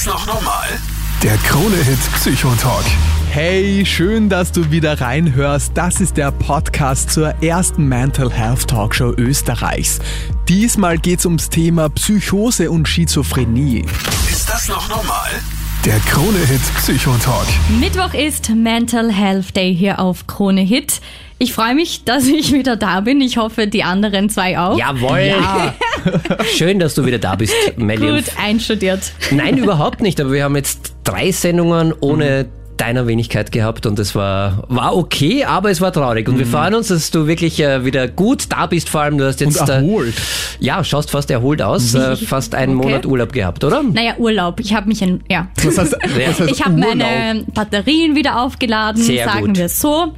[0.00, 0.66] das noch normal?
[1.22, 2.84] Der Krone-Hit Psychotalk.
[3.30, 5.72] Hey, schön, dass du wieder reinhörst.
[5.74, 9.98] Das ist der Podcast zur ersten Mental Health Talkshow Österreichs.
[10.48, 13.84] Diesmal geht's ums Thema Psychose und Schizophrenie.
[14.30, 15.30] Ist das noch normal?
[15.84, 17.46] Der Krone-Hit Psychotalk.
[17.78, 21.00] Mittwoch ist Mental Health Day hier auf Krone Hit.
[21.42, 23.22] Ich freue mich, dass ich wieder da bin.
[23.22, 24.78] Ich hoffe, die anderen zwei auch.
[24.78, 25.32] Jawohl.
[26.54, 28.16] Schön, dass du wieder da bist, Melly.
[28.16, 29.00] Gut einstudiert.
[29.30, 30.20] Nein, überhaupt nicht.
[30.20, 35.44] Aber wir haben jetzt drei Sendungen ohne deiner Wenigkeit gehabt und es war, war okay,
[35.44, 36.28] aber es war traurig.
[36.28, 38.90] Und wir freuen uns, dass du wirklich äh, wieder gut da bist.
[38.90, 39.62] Vor allem, du hast jetzt.
[39.62, 40.14] Und erholt.
[40.60, 41.94] Äh, ja, schaust fast erholt aus.
[41.94, 42.86] Äh, fast einen Okay.
[42.88, 43.82] Monat Urlaub gehabt, oder?
[43.82, 44.60] Naja, Urlaub.
[44.60, 45.48] Ich habe mich in, ja.
[45.64, 49.56] Was heißt, was heißt Ich habe meine Batterien wieder aufgeladen, Sehr sagen gut.
[49.56, 50.12] wir es so.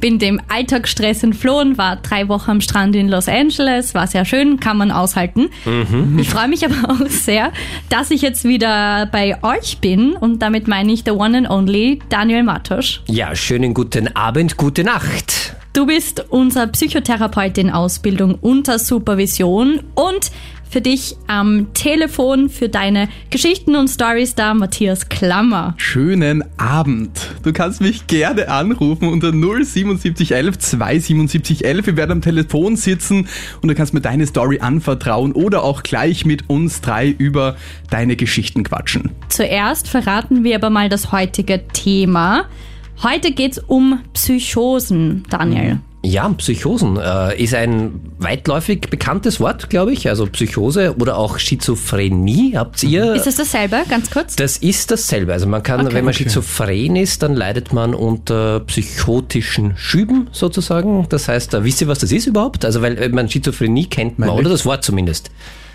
[0.00, 4.60] Bin dem Alltagsstress entflohen, war drei Wochen am Strand in Los Angeles, war sehr schön,
[4.60, 5.48] kann man aushalten.
[5.64, 6.18] Mhm.
[6.18, 7.52] Ich freue mich aber auch sehr,
[7.88, 12.00] dass ich jetzt wieder bei euch bin und damit meine ich the one and only
[12.08, 13.02] Daniel Matosch.
[13.06, 15.56] Ja, schönen guten Abend, gute Nacht.
[15.76, 20.30] Du bist unser Psychotherapeut in Ausbildung unter Supervision und
[20.68, 25.74] für dich am Telefon für deine Geschichten und Stories da Matthias Klammer.
[25.76, 27.10] Schönen Abend.
[27.42, 31.86] Du kannst mich gerne anrufen unter 07711 27711.
[31.86, 33.28] Wir werden am Telefon sitzen
[33.62, 37.56] und du kannst mir deine Story anvertrauen oder auch gleich mit uns drei über
[37.90, 39.10] deine Geschichten quatschen.
[39.28, 42.46] Zuerst verraten wir aber mal das heutige Thema.
[43.02, 45.80] Heute geht's um Psychosen, Daniel.
[46.08, 50.08] Ja, Psychosen äh, ist ein weitläufig bekanntes Wort, glaube ich.
[50.08, 52.52] Also Psychose oder auch Schizophrenie.
[52.56, 53.12] Habt ihr?
[53.14, 54.36] Ist es dasselbe, ganz kurz?
[54.36, 55.32] Das ist dasselbe.
[55.32, 55.94] Also man kann, Okay.
[55.94, 56.22] wenn man Okay.
[56.24, 61.06] schizophren ist, dann leidet man unter psychotischen Schüben sozusagen.
[61.08, 62.64] Das heißt, äh, wisst ihr, was das ist überhaupt?
[62.64, 65.30] Also weil äh, man Schizophrenie kennt man, oder das Wort zumindest.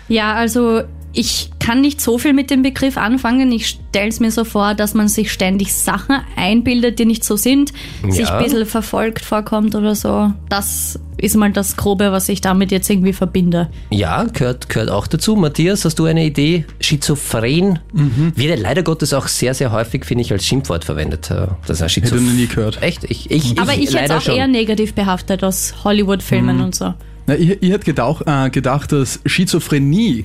[0.08, 0.82] Ja, also
[1.14, 3.52] ich kann nicht so viel mit dem Begriff anfangen.
[3.52, 7.36] Ich stelle es mir so vor, dass man sich ständig Sachen einbildet, die nicht so
[7.36, 7.72] sind,
[8.08, 8.38] sich Ja.
[8.38, 10.32] ein bisschen verfolgt vorkommt oder so.
[10.48, 13.68] Das ist mal das Grobe, was ich damit jetzt irgendwie verbinde.
[13.90, 15.36] Ja, gehört, gehört auch dazu.
[15.36, 16.64] Matthias, hast du eine Idee?
[16.80, 21.30] Schizophren wird ja leider Gottes auch sehr, sehr häufig, finde ich, als Schimpfwort verwendet.
[21.30, 22.82] äh, Das ist ein Hätte ich nie gehört.
[22.82, 23.04] Echt?
[23.04, 24.34] Ich, ich, Aber ich hätte leider es auch schon.
[24.36, 26.94] eher negativ behaftet aus Hollywood-Filmen und so.
[27.28, 30.24] Na, ich, ich hätte gedacht, äh, gedacht, dass Schizophrenie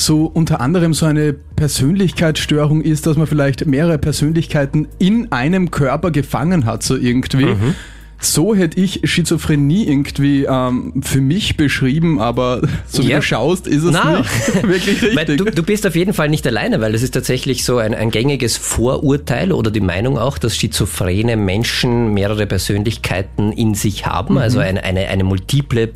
[0.00, 6.10] so unter anderem so eine Persönlichkeitsstörung ist, dass man vielleicht mehrere Persönlichkeiten in einem Körper
[6.10, 7.46] gefangen hat, so irgendwie.
[7.46, 7.74] Mhm.
[8.20, 13.16] So hätte ich Schizophrenie irgendwie ähm, für mich beschrieben, aber so wie Ja.
[13.18, 14.18] du schaust, ist es Na.
[14.18, 15.36] nicht wirklich richtig.
[15.38, 18.10] du, du bist auf jeden Fall nicht alleine, weil es ist tatsächlich so ein, ein
[18.10, 24.34] gängiges Vorurteil oder die Meinung auch, dass schizophrene Menschen mehrere Persönlichkeiten in sich haben.
[24.34, 24.40] Mhm.
[24.40, 25.86] Also eine, eine, eine multiple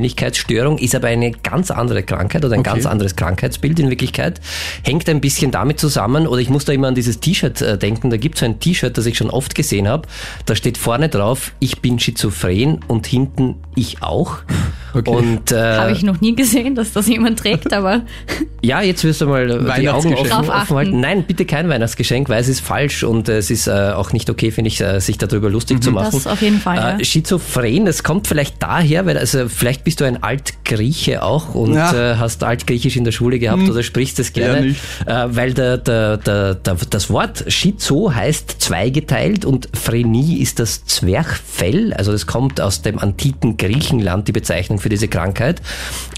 [0.00, 2.70] Persönlichkeitsstörung ist aber eine ganz andere Krankheit oder ein Okay.
[2.70, 4.40] ganz anderes Krankheitsbild in Wirklichkeit.
[4.82, 8.10] Hängt ein bisschen damit zusammen, oder ich muss da immer an dieses T-Shirt äh, denken,
[8.10, 10.08] da gibt es so ein T-Shirt, das ich schon oft gesehen habe.
[10.46, 14.38] Da steht vorne drauf, ich bin schizophren und hinten ich auch.
[14.94, 15.10] Okay.
[15.10, 18.02] Und äh, Habe ich noch nie gesehen, dass das jemand trägt, aber
[18.62, 20.32] ja, jetzt wirst du mal die Augen Weihnachtsgeschenk.
[20.32, 21.00] offen, offen halten.
[21.00, 24.30] Nein, bitte kein Weihnachtsgeschenk, weil es ist falsch und äh, es ist äh, auch nicht
[24.30, 26.12] okay, finde ich, äh, sich darüber lustig zu machen.
[26.14, 26.76] das auf jeden Fall.
[26.76, 26.98] Ja.
[26.98, 31.74] Äh, Schizophren, das kommt vielleicht daher, weil also vielleicht bist du ein Altgrieche auch und
[31.74, 32.12] Ja.
[32.12, 34.68] äh, hast Altgriechisch in der Schule gehabt oder sprichst es gerne,
[35.04, 40.86] äh, weil der, der, der, der, das Wort Schizo heißt zweigeteilt und Phrenie ist das
[40.86, 41.55] Zwerchfell,
[41.94, 45.60] also das kommt aus dem antiken Griechenland, die Bezeichnung für diese Krankheit.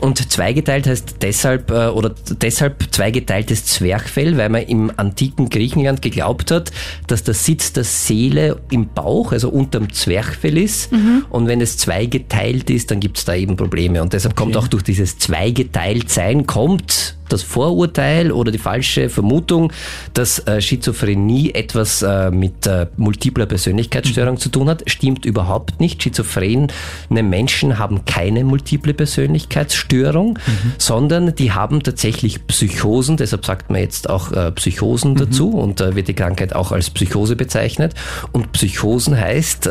[0.01, 6.51] Und zweigeteilt heißt deshalb, äh, oder deshalb zweigeteiltes Zwerchfell, weil man im antiken Griechenland geglaubt
[6.51, 6.71] hat,
[7.07, 10.91] dass der Sitz der Seele im Bauch, also unterm Zwerchfell ist.
[11.31, 14.03] Und wenn es zweigeteilt ist, dann gibt es da eben Probleme.
[14.03, 19.73] Und deshalb kommt auch durch dieses Zweigeteiltsein kommt das Vorurteil oder die falsche Vermutung,
[20.15, 26.03] dass äh, Schizophrenie etwas äh, mit äh, multipler Persönlichkeitsstörung zu tun hat, stimmt überhaupt nicht.
[26.03, 26.69] Schizophrene
[27.11, 30.39] Menschen haben keine multiple Persönlichkeitsstörung,
[30.79, 36.15] sondern die haben tatsächlich Psychosen, deshalb sagt man jetzt auch Psychosen dazu und wird die
[36.15, 37.95] Krankheit auch als Psychose bezeichnet.
[38.33, 39.69] Und Psychosen heißt,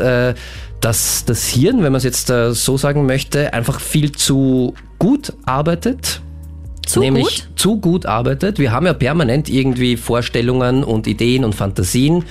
[0.80, 6.20] dass das Hirn, wenn man es jetzt so sagen möchte, einfach viel zu gut arbeitet
[6.88, 7.48] Zu nämlich gut?
[7.56, 8.58] zu gut arbeitet.
[8.58, 12.24] Wir haben ja permanent irgendwie Vorstellungen und Ideen und Fantasien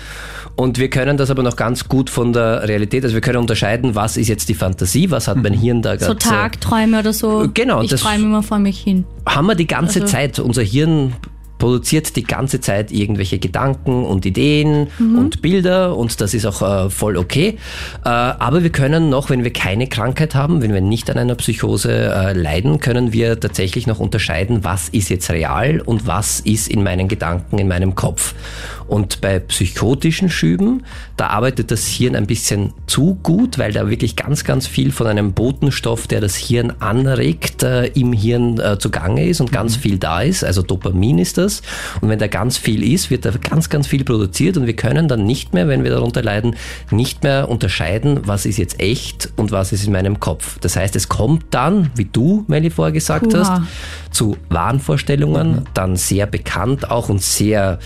[0.55, 3.93] und wir können das aber noch ganz gut von der Realität, also wir können unterscheiden,
[3.95, 6.17] was ist jetzt die Fantasie, was hat mein Hirn da so gerade.
[6.17, 7.47] Tagträume oder so.
[7.53, 9.05] Genau, Ich das- träume immer vor mich hin.
[9.27, 10.39] haben wir die ganze Also- Zeit.
[10.39, 11.13] Unser Hirn
[11.57, 16.89] produziert die ganze Zeit irgendwelche Gedanken und Ideen und Bilder und das ist auch äh,
[16.89, 17.57] voll okay.
[18.03, 21.35] Äh, aber wir können noch, wenn wir keine Krankheit haben, wenn wir nicht an einer
[21.35, 26.67] Psychose äh, leiden, können wir tatsächlich noch unterscheiden, was ist jetzt real und was ist
[26.67, 28.33] in meinen Gedanken, in meinem Kopf.
[28.87, 30.83] Und bei psychotischen Schüben,
[31.17, 35.07] da arbeitet das Hirn ein bisschen zu gut, weil da wirklich ganz, ganz viel von
[35.07, 39.97] einem Botenstoff, der das Hirn anregt, äh, im Hirn äh, zugange ist und ganz viel
[39.97, 40.43] da ist.
[40.43, 41.61] Also Dopamin ist das.
[42.01, 45.07] Und wenn da ganz viel ist, wird da ganz, ganz viel produziert und wir können
[45.07, 46.55] dann nicht mehr, wenn wir darunter leiden,
[46.91, 50.59] nicht mehr unterscheiden, was ist jetzt echt und was ist in meinem Kopf.
[50.59, 53.61] Das heißt, es kommt dann, wie du, Melly, vorher gesagt Hurra.
[53.61, 57.79] hast, zu Wahnvorstellungen, dann sehr bekannt auch und sehr,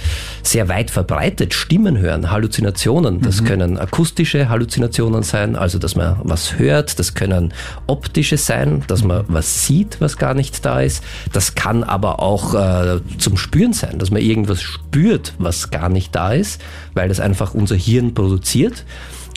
[0.44, 3.22] sehr weit verbreitet Stimmen hören, Halluzinationen.
[3.22, 7.00] Das können akustische Halluzinationen sein, also dass man was hört.
[7.00, 7.54] Das können
[7.88, 11.02] optische sein, dass man was sieht, was gar nicht da ist.
[11.32, 16.14] Das kann aber auch äh, zum Spüren sein, dass man irgendwas spürt, was gar nicht
[16.14, 16.62] da ist,
[16.94, 18.84] weil das einfach unser Hirn produziert.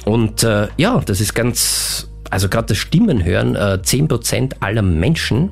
[0.04, 5.50] Und äh, ja, das ist ganz, also gerade das Stimmenhören, äh, 10% aller Menschen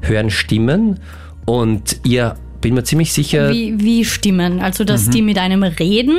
[0.00, 0.98] hören Stimmen
[1.44, 2.34] und ihr
[2.66, 4.58] bin mir ziemlich sicher, Wie, wie Stimmen?
[4.58, 6.18] Also, dass die mit einem reden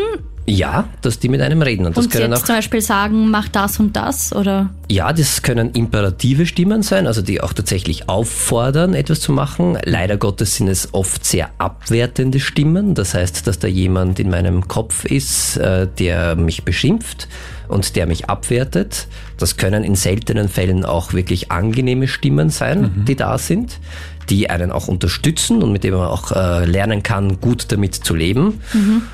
[0.50, 1.86] ja, dass die mit einem reden.
[1.86, 4.70] Und das und können jetzt auch, zum Beispiel sagen, mach das und das oder?
[4.90, 9.78] ja, das können imperative Stimmen sein, also die auch tatsächlich auffordern, etwas zu machen.
[9.84, 12.96] Leider Gottes sind es oft sehr abwertende Stimmen.
[12.96, 17.28] Das heißt, dass da jemand in meinem Kopf ist, äh, der mich beschimpft
[17.68, 19.08] und der mich abwertet.
[19.38, 23.80] Das können in seltenen Fällen auch wirklich angenehme Stimmen sein, die da sind,
[24.29, 28.15] die einen auch unterstützen und mit denen man auch äh, lernen kann, gut damit zu
[28.15, 28.62] leben.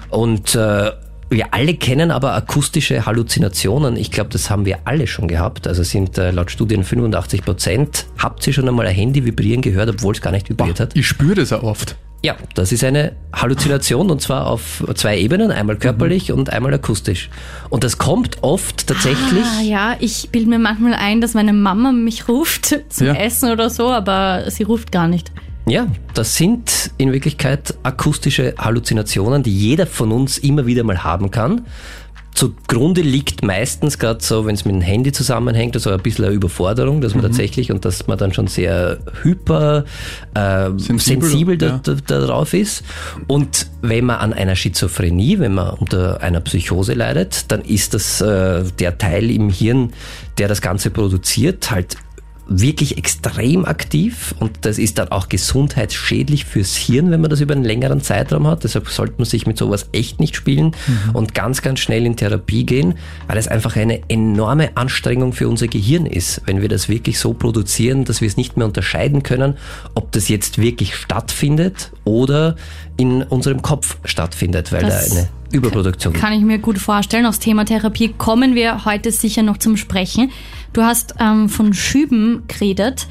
[0.10, 0.92] Und äh,
[1.34, 3.96] wir alle kennen aber akustische Halluzinationen.
[3.98, 5.68] Ich glaube, das haben wir alle schon gehabt.
[5.68, 8.06] Also sind äh, laut Studien 85 Prozent.
[8.18, 10.96] Habt ihr schon einmal ein Handy vibrieren gehört, obwohl es gar nicht vibriert hat?
[10.96, 11.96] Ich spüre das auch oft.
[12.26, 17.30] Ja, das ist eine Halluzination und zwar auf zwei Ebenen, einmal körperlich und einmal akustisch.
[17.70, 19.44] Und das kommt oft tatsächlich.
[19.60, 23.14] Ah, ja, ich bilde mir manchmal ein, dass meine Mama mich ruft zum Ja.
[23.16, 25.34] Essen oder so, aber sie ruft gar nicht.
[25.66, 31.32] Ja, das sind in Wirklichkeit akustische Halluzinationen, die jeder von uns immer wieder mal haben
[31.32, 31.66] kann.
[32.36, 36.34] Zugrunde liegt meistens gerade so, wenn es mit dem Handy zusammenhängt, also ein bisschen eine
[36.34, 39.86] Überforderung, dass man tatsächlich und dass man dann schon sehr hyper
[40.34, 41.80] äh, Sensibel, sensibel, da, ja.
[41.84, 42.84] da, darauf ist.
[43.28, 48.20] Und wenn man an einer Schizophrenie, wenn man unter einer Psychose leidet, dann ist das
[48.20, 49.94] äh, der Teil im Hirn,
[50.40, 51.98] der das Ganze produziert, halt
[52.48, 57.54] wirklich extrem aktiv und das ist dann auch gesundheitsschädlich fürs Hirn, wenn man das über
[57.54, 58.64] einen längeren Zeitraum hat.
[58.64, 60.76] Deshalb sollte man sich mit sowas echt nicht spielen
[61.14, 62.96] und ganz, ganz schnell in Therapie gehen,
[63.28, 67.34] weil es einfach eine enorme Anstrengung für unser Gehirn ist, wenn wir das wirklich so
[67.34, 69.56] produzieren, dass wir es nicht mehr unterscheiden können,
[69.96, 72.56] ob das jetzt wirklich stattfindet oder
[72.98, 77.26] in unserem Kopf stattfindet, weil Das da eine Überproduktion Kann ich mir gut vorstellen.
[77.26, 80.32] Aufs Thema Therapie kommen wir heute sicher noch zum Sprechen.
[80.74, 83.08] Du hast ähm, von Schüben geredet.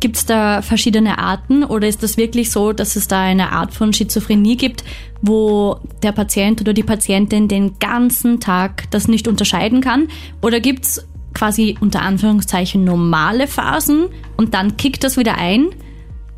[0.00, 3.72] Gibt es da verschiedene Arten oder ist das wirklich so, dass es da eine Art
[3.72, 4.82] von Schizophrenie gibt,
[5.20, 10.08] wo der Patient oder die Patientin den ganzen Tag das nicht unterscheiden kann?
[10.40, 14.06] Oder gibt es quasi unter Anführungszeichen normale Phasen
[14.36, 15.68] und dann kickt das wieder ein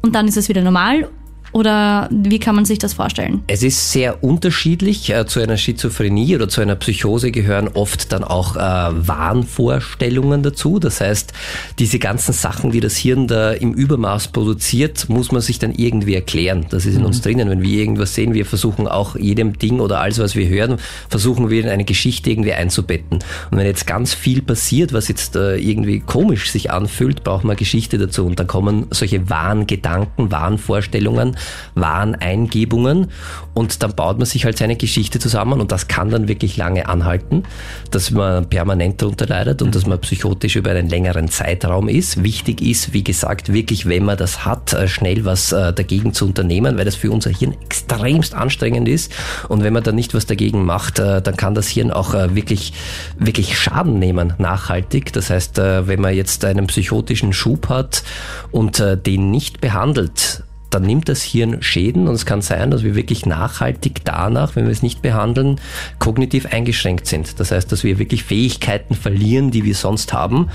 [0.03, 1.09] und dann ist es wieder normal?
[1.55, 3.45] Oder wie kann man sich das vorstellen?
[3.47, 5.09] Es ist sehr unterschiedlich.
[5.11, 10.81] Äh, Zu einer Schizophrenie oder zu einer Psychose gehören oft dann auch äh, Wahnvorstellungen dazu.
[10.81, 11.33] Das heißt,
[11.79, 16.17] diese ganzen Sachen, die das Hirn da im Übermaß produziert, muss man sich dann irgendwie
[16.17, 16.67] erklären.
[16.71, 17.49] Das ist in uns drinnen.
[17.49, 20.79] Wenn wir irgendwas sehen, wir versuchen auch jedem Ding oder alles, was wir hören,
[21.09, 23.21] versuchen wir in eine Geschichte irgendwie einzubetten.
[23.53, 27.53] Und wenn jetzt ganz viel passiert, was jetzt äh, irgendwie komisch sich anfühlt, braucht man
[27.53, 28.27] eine Geschichte dazu.
[28.27, 31.37] Und dann kommen solche Wahngedanken, Wahnvorstellungen,
[31.75, 33.11] Wahneingebungen
[33.55, 36.89] und dann baut man sich halt seine Geschichte zusammen und das kann dann wirklich lange
[36.89, 37.45] anhalten,
[37.91, 42.23] dass man permanent darunter leidet und dass man psychotisch über einen längeren Zeitraum ist.
[42.23, 46.27] Wichtig ist, wie gesagt, wirklich, wenn man das hat, äh, schnell was äh, dagegen zu
[46.27, 49.13] unternehmen, weil das für unser Hirn extremst anstrengend ist
[49.49, 52.73] und wenn man dann nicht was dagegen macht, äh, dann kann das Hirn auch wirklich,
[53.19, 55.13] wirklich Schaden nehmen, nachhaltig.
[55.13, 58.05] Das heißt, wenn man jetzt einen psychotischen Schub hat
[58.53, 60.44] und den nicht behandelt,
[60.75, 64.65] dann nimmt das Hirn Schäden und es kann sein, dass wir wirklich nachhaltig danach, wenn
[64.65, 65.61] wir es nicht behandeln,
[66.01, 67.39] kognitiv eingeschränkt sind.
[67.39, 70.51] Das heißt, dass wir wirklich Fähigkeiten verlieren, die wir sonst haben.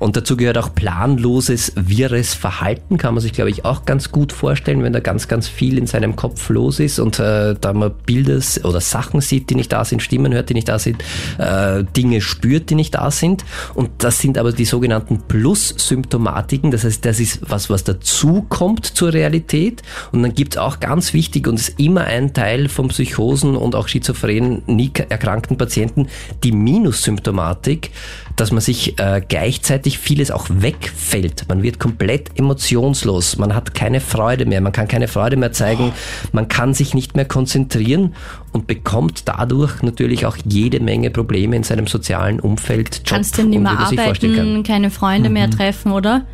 [0.00, 4.32] Und dazu gehört auch planloses, wirres Verhalten, kann man sich, glaube ich, auch ganz gut
[4.32, 7.92] vorstellen, wenn da ganz, ganz viel in seinem Kopf los ist und äh, da man
[8.06, 11.04] Bilder oder Sachen sieht, die nicht da sind, Stimmen hört, die nicht da sind,
[11.38, 13.44] äh, Dinge spürt, die nicht da sind.
[13.74, 16.70] Und das sind aber die sogenannten Plus-Symptomatiken.
[16.70, 19.82] Das heißt, das ist was, was dazu kommt zur Realität.
[20.12, 23.74] Und dann gibt es auch ganz wichtig, und ist immer ein Teil von Psychosen und
[23.74, 26.08] auch Schizophrenen, nie erkrankten Patienten,
[26.42, 27.90] die Minussymptomatik,
[28.36, 31.46] dass man sich äh, gleichzeitig vieles auch wegfällt.
[31.48, 35.92] Man wird komplett emotionslos, man hat keine Freude mehr, man kann keine Freude mehr zeigen,
[36.32, 38.14] man kann sich nicht mehr konzentrieren
[38.52, 42.96] und bekommt dadurch natürlich auch jede Menge Probleme in seinem sozialen Umfeld.
[42.98, 45.34] Job, Kannst du nicht mehr arbeiten, keine Freunde mhm.
[45.34, 46.26] mehr treffen, oder?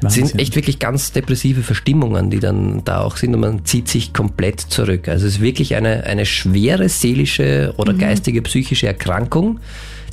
[0.00, 3.88] Das sind echt wirklich ganz depressive Verstimmungen, die dann da auch sind und man zieht
[3.88, 5.08] sich komplett zurück.
[5.08, 7.98] Also es ist wirklich eine, eine schwere seelische oder mhm.
[7.98, 9.60] geistige, psychische Erkrankung,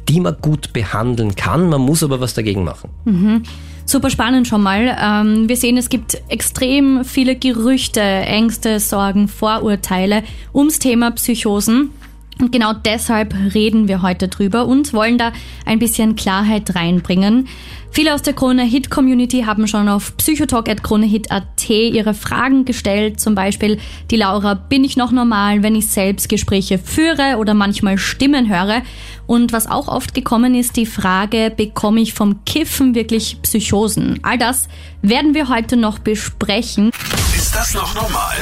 [0.08, 1.70] die man gut behandeln kann.
[1.70, 2.90] Man muss aber was dagegen machen.
[3.06, 3.44] Mhm.
[3.86, 4.98] Super spannend schon mal.
[5.00, 11.92] Ähm, wir sehen, es gibt extrem viele Gerüchte, Ängste, Sorgen, Vorurteile ums Thema Psychosen.
[12.40, 15.32] Und genau deshalb reden wir heute drüber und wollen da
[15.66, 17.48] ein bisschen Klarheit reinbringen.
[17.96, 23.22] Viele aus der Krone Hit Community haben schon auf psychotalk.kronehit.at ihre Fragen gestellt.
[23.22, 23.80] Zum Beispiel
[24.12, 28.82] die Laura, bin ich noch normal, wenn ich selbst Gespräche führe oder manchmal Stimmen höre?
[29.28, 34.20] Und was auch oft gekommen ist, die Frage, bekomme ich vom Kiffen wirklich Psychosen?
[34.24, 34.68] All das
[35.02, 36.92] werden wir heute noch besprechen.
[37.34, 38.36] Ist das noch normal?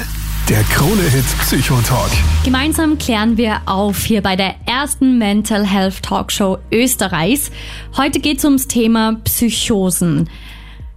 [0.50, 2.12] Der Krone-Hit Psychotalk.
[2.44, 7.50] Gemeinsam klären wir auf hier bei der ersten Mental Health Talkshow Österreichs.
[7.96, 10.30] Heute geht es ums Thema Psychosen.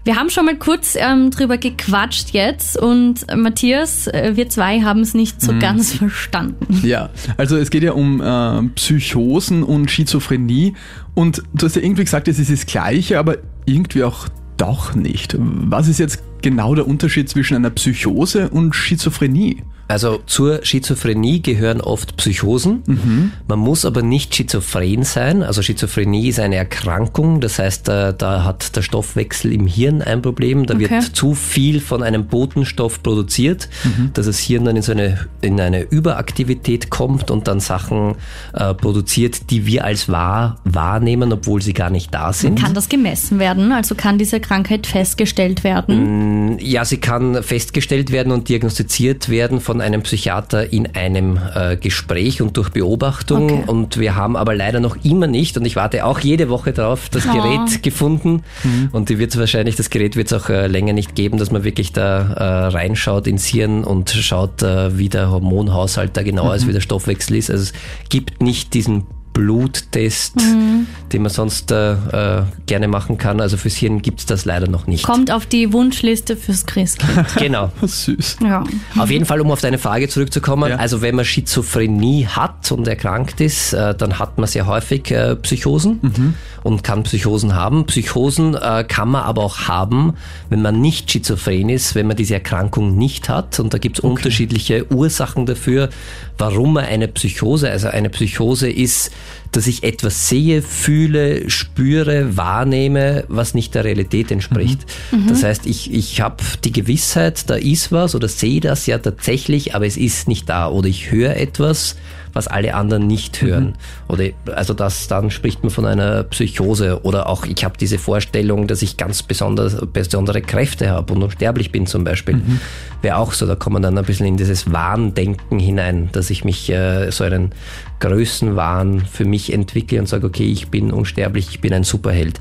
[0.03, 4.81] Wir haben schon mal kurz ähm, drüber gequatscht jetzt und äh, Matthias, äh, wir zwei
[4.81, 5.61] haben es nicht so mhm.
[5.61, 6.81] ganz verstanden.
[6.83, 10.75] Ja, also es geht ja um äh, Psychosen und Schizophrenie
[11.15, 14.26] und du hast ja irgendwie gesagt, es ist das Gleiche, aber irgendwie auch
[14.57, 15.37] doch nicht.
[15.38, 19.65] Was ist jetzt genau der Unterschied zwischen einer Psychose und Schizophrenie?
[19.88, 22.83] Also zur Schizophrenie gehören oft Psychosen.
[22.87, 23.33] Mhm.
[23.47, 25.43] Man muss aber nicht schizophren sein.
[25.43, 27.40] Also Schizophrenie ist eine Erkrankung.
[27.40, 30.66] Das heißt, da, da hat der Stoffwechsel im Hirn ein Problem.
[30.66, 30.90] Da okay.
[30.90, 34.11] wird zu viel von einem Botenstoff produziert, mhm.
[34.14, 38.16] dass das Hirn dann in so eine, in eine Überaktivität kommt und dann Sachen
[38.55, 42.61] äh, produziert, die wir als wahr wahrnehmen, obwohl sie gar nicht da sind.
[42.61, 43.73] Kann das gemessen werden?
[43.73, 46.55] Also kann diese Krankheit festgestellt werden?
[46.55, 51.38] Mm, ja, sie kann festgestellt werden und diagnostiziert werden von von einem Psychiater in einem
[51.54, 53.45] äh, Gespräch und durch Beobachtung.
[53.45, 53.64] Okay.
[53.66, 57.11] Und wir haben aber leider noch immer nicht, und ich warte auch jede Woche drauf,
[57.11, 57.33] das oh.
[57.33, 58.42] Gerät gefunden.
[58.64, 58.88] Mhm.
[58.92, 61.62] Und die wird wahrscheinlich, das Gerät wird es auch äh, länger nicht geben, dass man
[61.62, 66.54] wirklich da äh, reinschaut ins Hirn und schaut, äh, wie der Hormonhaushalt da genau mhm.
[66.54, 67.50] ist, wie der Stoffwechsel ist.
[67.50, 67.73] Also es
[68.09, 69.04] gibt nicht diesen
[69.37, 70.87] Bluttest, mhm.
[71.12, 73.43] den man sonst äh, äh, gerne machen kann.
[73.43, 75.05] Also fürs Hirn gibt es das leider noch nicht.
[75.05, 77.26] Kommt auf die Wunschliste fürs Christkind.
[77.37, 77.71] genau.
[77.83, 78.38] Süß.
[78.43, 78.64] Ja.
[78.97, 80.76] Auf jeden Fall, um auf deine Frage zurückzukommen, ja.
[80.76, 85.37] also wenn man Schizophrenie hat und erkrankt ist, äh, dann hat man sehr häufig äh,
[85.37, 86.35] Psychosen mhm.
[86.66, 87.87] Und kann Psychosen haben.
[87.87, 90.14] Psychosen äh, kann man aber auch haben,
[90.50, 93.61] wenn man nicht schizophren ist, wenn man diese Erkrankung nicht hat.
[93.61, 94.12] Und da gibt es okay.
[94.12, 95.90] unterschiedliche Ursachen dafür,
[96.38, 99.12] warum man eine Psychose, also eine Psychose ist,
[99.52, 104.87] dass ich etwas sehe, fühle, spüre, wahrnehme, was nicht der Realität entspricht.
[105.12, 105.20] Mhm.
[105.20, 105.28] mhm.
[105.28, 109.76] Das heißt, ich, ich habe die Gewissheit, da ist was oder sehe das ja tatsächlich,
[109.76, 110.68] aber es ist nicht da.
[110.68, 111.94] Oder ich höre etwas,
[112.37, 113.64] was alle anderen nicht hören.
[113.64, 113.73] Mhm.
[114.09, 114.25] Oder
[114.55, 117.02] also das, dann spricht man von einer Psychose.
[117.02, 121.73] Oder auch ich habe diese Vorstellung, dass ich ganz besonders, besondere Kräfte habe und unsterblich
[121.73, 122.37] bin zum Beispiel.
[122.37, 122.61] Mhm.
[123.02, 126.45] Wäre auch so, da kommt man dann ein bisschen in dieses Wahndenken hinein, dass ich
[126.45, 127.52] mich äh, so einen
[128.00, 132.41] Größenwahn für mich entwickle und sage, okay, ich bin unsterblich, ich bin ein Superheld.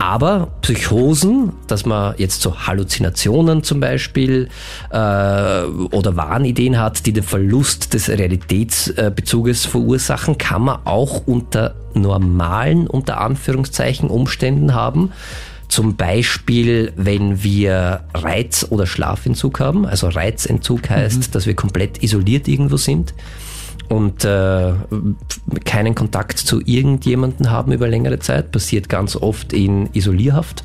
[0.00, 4.48] Aber Psychosen, dass man jetzt so Halluzinationen zum Beispiel
[4.90, 12.86] äh, oder Wahnideen hat, die den Verlust des Realitätsbezuges verursachen, kann man auch unter normalen,
[12.86, 15.12] unter Anführungszeichen, Umständen haben.
[15.68, 19.84] Zum Beispiel, wenn wir Reiz- oder Schlafentzug haben.
[19.84, 21.32] Also Reizentzug heißt, mhm.
[21.32, 23.12] dass wir komplett isoliert irgendwo sind
[23.90, 24.72] und äh,
[25.64, 28.52] keinen Kontakt zu irgendjemanden haben über längere Zeit.
[28.52, 30.62] Passiert ganz oft in Isolierhaft.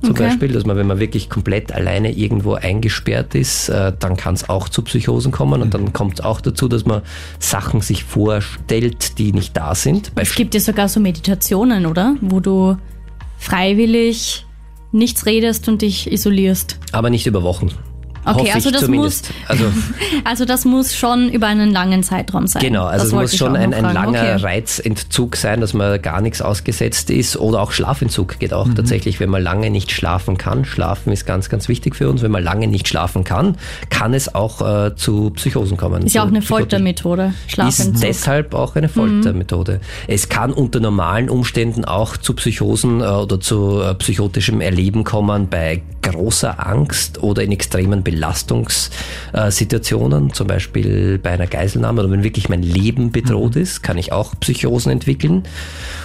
[0.00, 0.24] Zum okay.
[0.24, 4.48] Beispiel, dass man, wenn man wirklich komplett alleine irgendwo eingesperrt ist, äh, dann kann es
[4.48, 7.02] auch zu Psychosen kommen und dann kommt es auch dazu, dass man
[7.38, 10.10] Sachen sich vorstellt, die nicht da sind.
[10.16, 12.16] Es gibt ja sogar so Meditationen, oder?
[12.20, 12.76] Wo du
[13.38, 14.44] freiwillig
[14.90, 16.78] nichts redest und dich isolierst.
[16.90, 17.70] Aber nicht über Wochen.
[18.24, 19.64] Okay, also das, muss, also,
[20.24, 22.62] also das muss schon über einen langen Zeitraum sein.
[22.62, 24.36] Genau, also das es muss schon ein, ein langer okay.
[24.36, 27.36] Reizentzug sein, dass man gar nichts ausgesetzt ist.
[27.36, 28.76] Oder auch Schlafentzug geht auch mhm.
[28.76, 30.64] tatsächlich, wenn man lange nicht schlafen kann.
[30.64, 32.22] Schlafen ist ganz, ganz wichtig für uns.
[32.22, 33.56] Wenn man lange nicht schlafen kann,
[33.90, 36.02] kann es auch äh, zu Psychosen kommen.
[36.04, 37.94] Ist ja auch eine Foltermethode, Schlafentzug.
[37.94, 38.92] Ist deshalb auch eine mhm.
[38.92, 39.74] Foltermethode.
[39.74, 39.78] Mhm.
[40.06, 45.48] Es kann unter normalen Umständen auch zu Psychosen äh, oder zu äh, psychotischem Erleben kommen
[45.48, 52.48] bei großer Angst oder in extremen Belastungssituationen, zum Beispiel bei einer Geiselnahme oder wenn wirklich
[52.48, 53.62] mein Leben bedroht mhm.
[53.62, 55.44] ist, kann ich auch Psychosen entwickeln.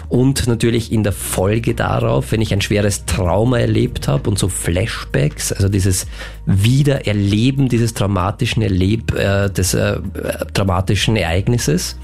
[0.10, 4.48] Und natürlich in der Folge darauf, wenn ich ein schweres Trauma erlebt habe und so
[4.48, 6.08] Flashbacks, also dieses
[6.46, 10.00] Wiedererleben dieses traumatischen Erleb, äh, des äh,
[10.54, 11.98] traumatischen Ereignisses,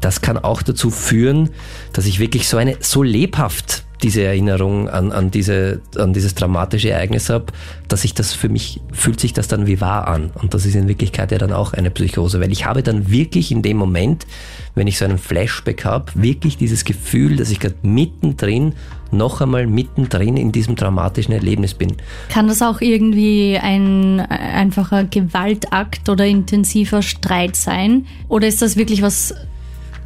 [0.00, 1.50] das kann auch dazu führen,
[1.92, 6.90] dass ich wirklich so eine so lebhaft diese Erinnerung an, an, diese, an dieses dramatische
[6.90, 7.46] Ereignis habe,
[7.88, 10.30] dass ich das für mich, fühlt sich das dann wie wahr an.
[10.34, 13.52] Und das ist in Wirklichkeit ja dann auch eine Psychose, weil ich habe dann wirklich
[13.52, 14.26] in dem Moment,
[14.74, 18.74] wenn ich so einen Flashback habe, wirklich dieses Gefühl, dass ich gerade mittendrin,
[19.12, 21.96] noch einmal mittendrin in diesem dramatischen Erlebnis bin.
[22.28, 28.06] Kann das auch irgendwie ein einfacher Gewaltakt oder intensiver Streit sein?
[28.28, 29.34] Oder ist das wirklich was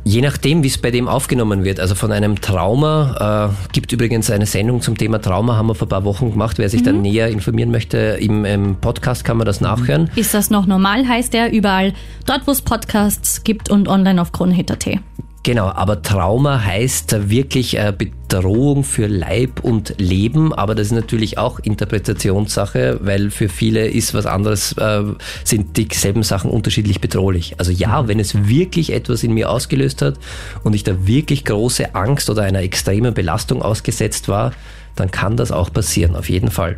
[0.06, 1.80] Je nachdem, wie es bei dem aufgenommen wird.
[1.80, 5.86] Also von einem Trauma äh, gibt übrigens eine Sendung zum Thema Trauma, haben wir vor
[5.86, 6.58] ein paar Wochen gemacht.
[6.58, 6.84] Wer sich mhm.
[6.84, 10.10] dann näher informieren möchte, im, im, Podcast kann man das nachhören.
[10.14, 11.94] Ist das noch normal, heißt der überall
[12.26, 15.00] dort, wo es Podcasts gibt und online auf kronehit.at.
[15.44, 21.36] Genau, aber Trauma heißt wirklich äh, Bedrohung für Leib und Leben, aber das ist natürlich
[21.36, 25.02] auch Interpretationssache, weil für viele ist was anderes, äh,
[25.44, 27.56] sind dieselben Sachen unterschiedlich bedrohlich.
[27.58, 28.08] Also ja, mhm.
[28.08, 30.14] wenn es wirklich etwas in mir ausgelöst hat
[30.62, 34.52] und ich da wirklich große Angst oder einer extremen Belastung ausgesetzt war,
[34.96, 36.76] dann kann das auch passieren, auf jeden Fall.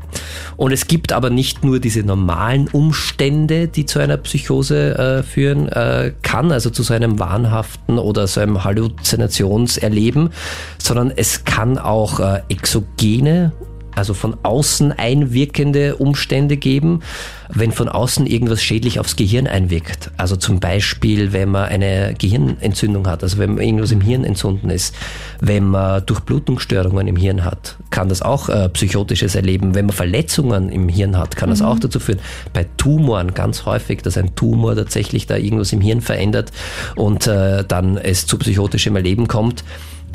[0.57, 5.69] Und es gibt aber nicht nur diese normalen Umstände, die zu einer Psychose äh, führen
[5.69, 10.31] äh, kann, also zu so einem wahnhaften oder so einem Halluzinationserleben,
[10.79, 13.53] sondern es kann auch äh, exogene
[13.97, 17.01] also von außen einwirkende Umstände geben,
[17.49, 20.11] wenn von außen irgendwas schädlich aufs Gehirn einwirkt.
[20.17, 24.95] Also zum Beispiel, wenn man eine Gehirnentzündung hat, also wenn irgendwas im Hirn entzünden ist,
[25.41, 29.75] wenn man Durchblutungsstörungen im Hirn hat, kann das auch äh, psychotisches erleben.
[29.75, 31.55] Wenn man Verletzungen im Hirn hat, kann mhm.
[31.55, 32.21] das auch dazu führen.
[32.53, 36.53] Bei Tumoren ganz häufig, dass ein Tumor tatsächlich da irgendwas im Hirn verändert
[36.97, 39.65] und äh, dann es zu psychotischem Erleben kommt.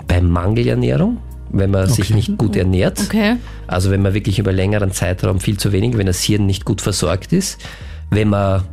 [0.07, 1.17] Bei Mangelernährung,
[1.51, 1.93] wenn man okay.
[1.93, 2.99] sich nicht gut ernährt.
[2.99, 3.37] Okay.
[3.67, 6.81] Also wenn man wirklich über längeren Zeitraum viel zu wenig, wenn das Hirn nicht gut
[6.81, 7.59] versorgt ist.
[8.09, 8.63] Wenn man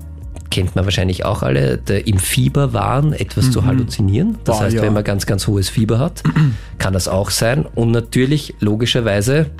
[0.50, 3.52] kennt man wahrscheinlich auch alle, der, im Fieber waren, etwas mhm.
[3.52, 4.38] zu halluzinieren.
[4.44, 4.82] Das Boah, heißt, ja.
[4.82, 6.22] wenn man ganz, ganz hohes Fieber hat,
[6.78, 7.66] kann das auch sein.
[7.74, 9.50] Und natürlich, logischerweise,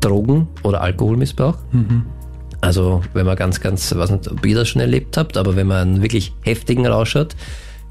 [0.00, 1.58] Drogen- oder Alkoholmissbrauch.
[1.72, 2.04] Mhm.
[2.60, 5.66] Also, wenn man ganz, ganz, was nicht, ob ihr das schon erlebt habt, aber wenn
[5.66, 7.36] man einen wirklich heftigen Rausch hat,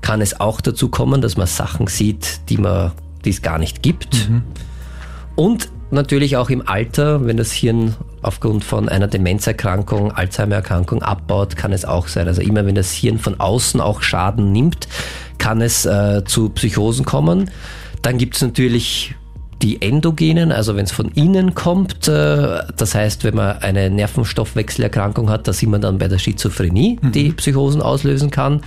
[0.02, 2.92] kann es auch dazu kommen, dass man Sachen sieht, die man
[3.26, 4.30] die es gar nicht gibt.
[4.30, 4.44] Mhm.
[5.36, 11.74] Und natürlich auch im Alter, wenn das Hirn aufgrund von einer Demenzerkrankung, Alzheimererkrankung abbaut, kann
[11.74, 12.28] es auch sein.
[12.28, 14.88] Also immer wenn das Hirn von außen auch Schaden nimmt,
[15.38, 17.50] kann es äh, zu Psychosen kommen.
[18.02, 19.16] Dann gibt es natürlich
[19.62, 25.30] die endogenen, also wenn es von innen kommt, äh, das heißt, wenn man eine Nervenstoffwechselerkrankung
[25.30, 27.12] hat, da sind wir dann bei der Schizophrenie, mhm.
[27.12, 28.62] die Psychosen auslösen kann.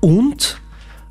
[0.00, 0.60] Und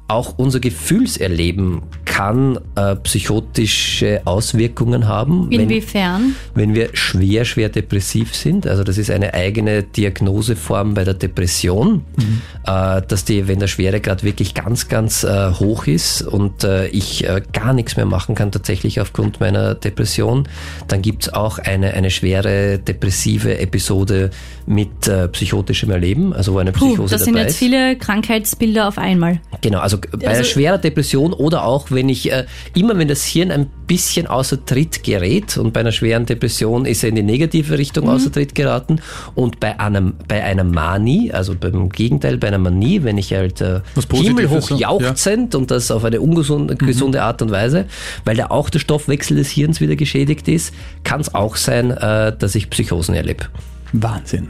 [0.09, 5.51] auch unser Gefühlserleben kann äh, psychotische Auswirkungen haben.
[5.51, 6.35] Inwiefern?
[6.53, 8.67] Wenn, wenn, wir schwer, schwer depressiv sind.
[8.67, 12.41] Also das ist eine eigene Diagnoseform bei der Depression, mhm.
[12.65, 17.27] äh, dass die, wenn der Schweregrad wirklich ganz, ganz äh, hoch ist und äh, ich
[17.27, 20.47] äh, gar nichts mehr machen kann tatsächlich aufgrund meiner Depression,
[20.87, 24.31] dann gibt es auch eine, eine schwere depressive Episode
[24.65, 27.57] mit äh, psychotischem Erleben, also wo eine Psychose Puh, das dabei sind jetzt ist.
[27.57, 29.39] viele Krankheitsbilder auf einmal.
[29.61, 33.23] Genau, also bei also, einer schweren Depression oder auch wenn ich, äh, immer wenn das
[33.23, 37.23] Hirn ein bisschen außer Tritt gerät und bei einer schweren Depression ist er in die
[37.23, 38.11] negative Richtung mhm.
[38.11, 39.01] außer Tritt geraten
[39.35, 43.61] und bei einem, bei einer Manie, also beim Gegenteil, bei einer Manie, wenn ich halt
[43.61, 43.81] äh,
[44.11, 45.59] himmelhoch jauchzend ja.
[45.59, 47.15] und das auf eine ungesunde mhm.
[47.15, 47.85] Art und Weise,
[48.25, 52.35] weil da auch der Stoffwechsel des Hirns wieder geschädigt ist, kann es auch sein, äh,
[52.37, 53.45] dass ich Psychosen erlebe.
[53.93, 54.49] Wahnsinn.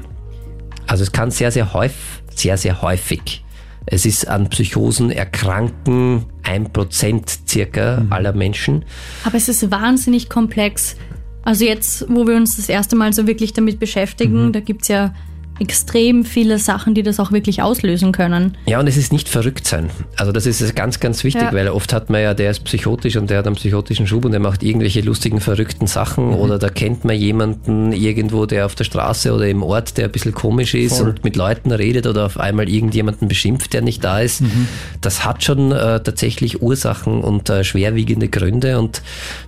[0.87, 1.95] Also es kann sehr, sehr häufig,
[2.35, 3.43] sehr, sehr häufig
[3.85, 8.13] es ist an Psychosen erkranken ein Prozent circa mhm.
[8.13, 8.85] aller Menschen.
[9.23, 10.95] Aber es ist wahnsinnig komplex.
[11.43, 14.51] Also jetzt, wo wir uns das erste Mal so wirklich damit beschäftigen, mhm.
[14.53, 15.13] da gibt es ja
[15.59, 18.57] extrem viele Sachen, die das auch wirklich auslösen können.
[18.65, 19.89] Ja, und es ist nicht verrückt sein.
[20.15, 21.53] Also das ist ganz, ganz wichtig, ja.
[21.53, 24.31] weil oft hat man ja, der ist psychotisch und der hat einen psychotischen Schub und
[24.31, 26.35] der macht irgendwelche lustigen, verrückten Sachen mhm.
[26.35, 30.11] oder da kennt man jemanden irgendwo, der auf der Straße oder im Ort, der ein
[30.11, 31.09] bisschen komisch ist Voll.
[31.09, 34.41] und mit Leuten redet oder auf einmal irgendjemanden beschimpft, der nicht da ist.
[34.41, 34.67] Mhm.
[35.01, 39.01] Das hat schon äh, tatsächlich Ursachen und äh, schwerwiegende Gründe und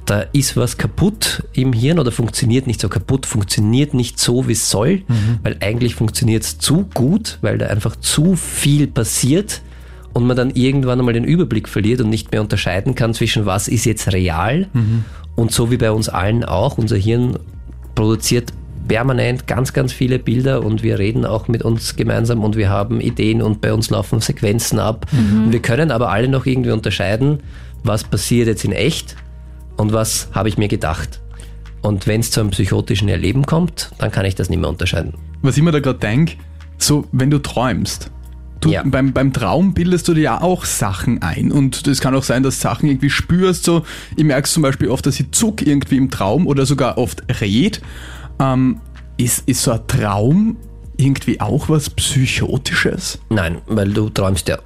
[0.05, 4.53] da ist was kaputt im Hirn oder funktioniert nicht so kaputt, funktioniert nicht so, wie
[4.53, 5.39] es soll, mhm.
[5.43, 9.61] weil eigentlich funktioniert es zu gut, weil da einfach zu viel passiert
[10.13, 13.67] und man dann irgendwann einmal den Überblick verliert und nicht mehr unterscheiden kann zwischen was
[13.67, 15.05] ist jetzt real mhm.
[15.35, 17.37] und so wie bei uns allen auch, unser Hirn
[17.93, 18.51] produziert
[18.87, 22.99] permanent ganz, ganz viele Bilder und wir reden auch mit uns gemeinsam und wir haben
[22.99, 25.05] Ideen und bei uns laufen Sequenzen ab.
[25.45, 27.41] Und wir können aber alle noch irgendwie unterscheiden,
[27.83, 29.15] was passiert jetzt in echt
[29.77, 31.21] und was habe ich mir gedacht.
[31.81, 35.13] Und wenn es zu einem psychotischen Erleben kommt, dann kann ich das nicht mehr unterscheiden.
[35.41, 36.35] Was ich mir da gerade denke,
[36.77, 38.11] so wenn du träumst,
[38.59, 38.83] du, Ja.
[38.85, 42.43] beim, beim Traum bildest du dir ja auch Sachen ein und es kann auch sein,
[42.43, 43.83] dass Sachen irgendwie spürst, so
[44.15, 47.81] ich merke zum Beispiel oft, dass ich zuck irgendwie im Traum oder sogar oft red.
[48.39, 48.79] Ähm,
[49.17, 50.57] ist, ist so ein Traum
[50.97, 53.19] irgendwie auch was Psychotisches?
[53.29, 54.59] Nein, weil du träumst ja.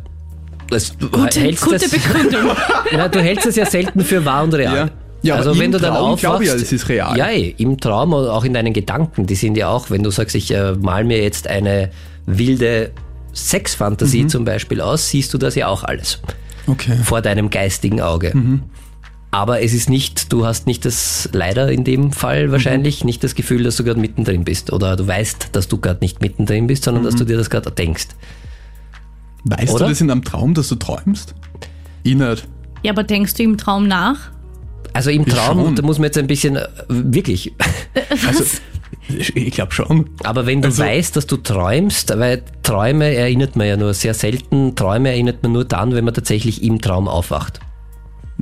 [0.69, 2.51] Das, du Gute, hältst gute das, Begründung.
[2.91, 4.75] ja, du hältst es ja selten für wahr und real.
[4.75, 4.89] Ja.
[5.25, 7.17] Ja, aber also im wenn du dann Traum aufwachst, glaube ich ja, es ist real.
[7.17, 10.35] Ja, im Traum oder auch in deinen Gedanken, die sind ja auch, wenn du sagst,
[10.35, 11.89] ich äh, mal mir jetzt eine
[12.25, 12.91] wilde
[13.33, 14.29] Sexfantasie Mhm.
[14.29, 16.19] zum Beispiel aus, siehst du das ja auch alles
[16.67, 16.97] Okay.
[17.03, 18.31] vor deinem geistigen Auge.
[18.33, 18.63] Mhm.
[19.31, 23.07] Aber es ist nicht, du hast nicht das, leider in dem Fall wahrscheinlich, Mhm.
[23.07, 24.71] nicht das Gefühl, dass du gerade mittendrin bist.
[24.71, 27.07] Oder du weißt, dass du gerade nicht mittendrin bist, sondern Mhm.
[27.07, 28.07] dass du dir das gerade denkst.
[29.43, 29.85] Weißt Oder?
[29.85, 31.35] du das in einem Traum, dass du träumst?
[32.05, 32.47] Nicht.
[32.83, 34.31] Ja, aber denkst du im Traum nach?
[34.93, 37.53] Also im Traum, da muss man jetzt ein bisschen, äh, wirklich,
[38.27, 38.43] Also,
[39.09, 40.09] ich ich glaube schon.
[40.23, 44.13] aber wenn du Also- weißt, dass du träumst, weil Träume erinnert man ja nur sehr
[44.13, 47.59] selten, Träume erinnert man nur dann, wenn man tatsächlich im Traum aufwacht.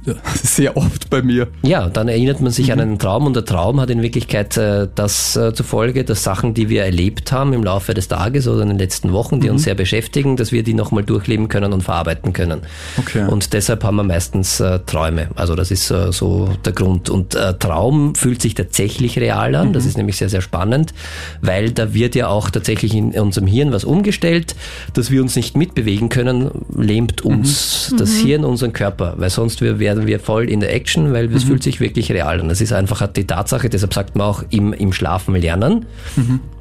[0.44, 1.48] Sehr oft bei mir.
[1.62, 4.88] Ja, dann erinnert man sich an einen Traum und der Traum hat in Wirklichkeit äh,
[4.94, 8.64] das äh, zur Folge, dass Sachen, die wir erlebt haben im Laufe des Tages oder
[8.64, 11.84] in den letzten Wochen, die uns sehr beschäftigen, dass wir die nochmal durchleben können und
[11.84, 12.62] verarbeiten können.
[12.98, 13.26] Okay.
[13.28, 15.30] Und deshalb haben wir meistens äh, Träume.
[15.36, 17.10] Also das ist äh, so der Grund.
[17.10, 19.74] Und äh, Traum fühlt sich tatsächlich real an.
[19.74, 20.94] Das ist nämlich sehr, sehr spannend,
[21.42, 24.56] weil da wird ja auch tatsächlich in unserem Hirn was umgestellt,
[24.94, 29.80] dass wir uns nicht mitbewegen können, lähmt uns das Hirn, unseren Körper, weil sonst wir,
[29.84, 32.50] werden wir voll in der Action, weil es fühlt sich wirklich real an.
[32.50, 35.86] Das ist einfach die Tatsache, deshalb sagt man auch im, im Schlafen lernen.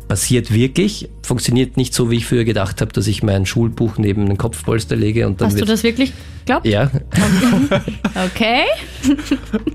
[0.09, 4.27] Passiert wirklich, funktioniert nicht so, wie ich früher gedacht habe, dass ich mein Schulbuch neben
[4.27, 6.13] den Kopfpolster lege und dann Hast du das wirklich
[6.45, 6.67] glaubt?
[6.67, 6.91] ja,
[8.27, 8.65] Okay.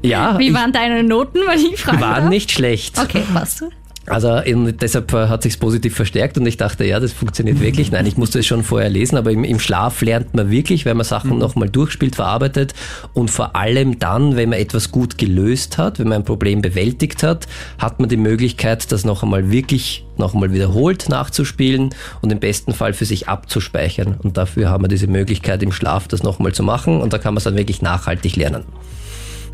[0.03, 2.01] ja, Wie waren deine Noten, weil ich frage?
[2.01, 2.99] waren nicht schlecht.
[2.99, 3.63] Okay, passt.
[4.07, 7.91] Also in, deshalb äh, hat sich positiv verstärkt und ich dachte, ja, das funktioniert wirklich.
[7.91, 10.93] Nein, ich musste es schon vorher lesen, aber im, im Schlaf lernt man wirklich, weil
[10.93, 11.39] man Sachen Mhm.
[11.39, 12.73] nochmal durchspielt, verarbeitet
[13.13, 17.21] und vor allem dann, wenn man etwas gut gelöst hat, wenn man ein Problem bewältigt
[17.21, 21.89] hat, hat man die Möglichkeit, das noch einmal wirklich noch einmal wiederholt nachzuspielen
[22.21, 24.15] und im besten Fall für sich abzuspeichern.
[24.23, 27.33] Und dafür haben wir diese Möglichkeit im Schlaf, das nochmal zu machen und da kann
[27.33, 28.63] man es dann wirklich nachhaltig lernen.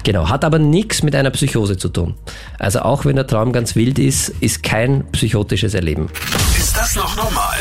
[0.03, 2.15] Genau, hat aber nichts mit einer Psychose zu tun.
[2.59, 6.09] Also auch wenn der Traum ganz wild ist, ist kein psychotisches Erleben.
[6.57, 7.55] Ist das noch normal?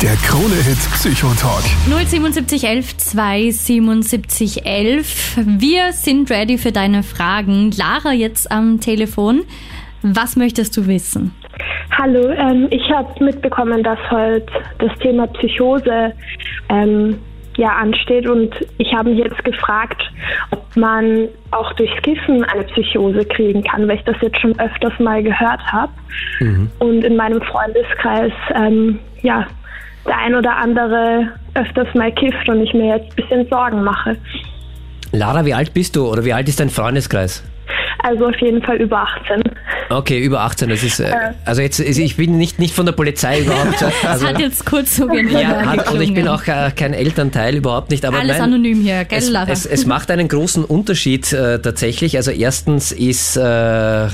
[0.00, 1.64] Der Krone-Hit Psychotalk.
[1.86, 5.36] 07711 27711.
[5.60, 7.70] Wir sind ready für deine Fragen.
[7.72, 9.42] Lara jetzt am Telefon.
[10.02, 11.32] Was möchtest du wissen?
[11.96, 14.46] Hallo, ähm, ich habe mitbekommen, dass heute
[14.78, 16.14] das Thema Psychose
[16.70, 17.18] ähm,
[17.56, 20.02] ja ansteht und ich habe mich jetzt gefragt,
[20.50, 24.98] ob man auch durchs Kiffen eine Psychose kriegen kann, weil ich das jetzt schon öfters
[24.98, 25.92] mal gehört habe
[26.78, 29.46] und in meinem Freundeskreis ähm, ja
[30.06, 34.16] der ein oder andere öfters mal kifft und ich mir jetzt ein bisschen Sorgen mache.
[35.12, 37.44] Lara, wie alt bist du oder wie alt ist dein Freundeskreis?
[38.00, 39.42] Also auf jeden Fall über 18.
[39.90, 40.68] Okay, über 18.
[40.68, 41.12] Das ist, äh,
[41.44, 43.80] also jetzt, ich bin nicht, nicht von der Polizei überhaupt.
[43.80, 46.94] Das Also, hat jetzt kurz so genau ja, hat, und ich bin auch äh, kein
[46.94, 48.04] Elternteil, überhaupt nicht.
[48.04, 49.50] Aber Alles nein, anonym hier, gell, es, Lara?
[49.50, 52.16] es, es macht einen großen Unterschied äh, tatsächlich.
[52.16, 53.42] Also erstens ist äh,
[54.06, 54.08] äh,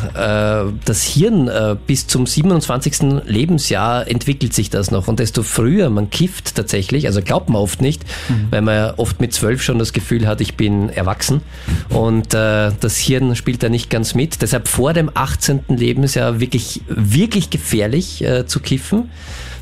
[0.85, 3.23] das Hirn äh, bis zum 27.
[3.25, 5.09] Lebensjahr entwickelt sich das noch.
[5.09, 8.03] Und desto früher man kifft tatsächlich, also glaubt man oft nicht,
[8.51, 11.41] weil man ja oft mit zwölf schon das Gefühl hat, ich bin erwachsen.
[11.89, 14.43] Und äh, das Hirn spielt da nicht ganz mit.
[14.43, 15.65] Deshalb vor dem 18.
[15.69, 19.11] Lebensjahr wirklich, wirklich gefährlich äh, zu kiffen.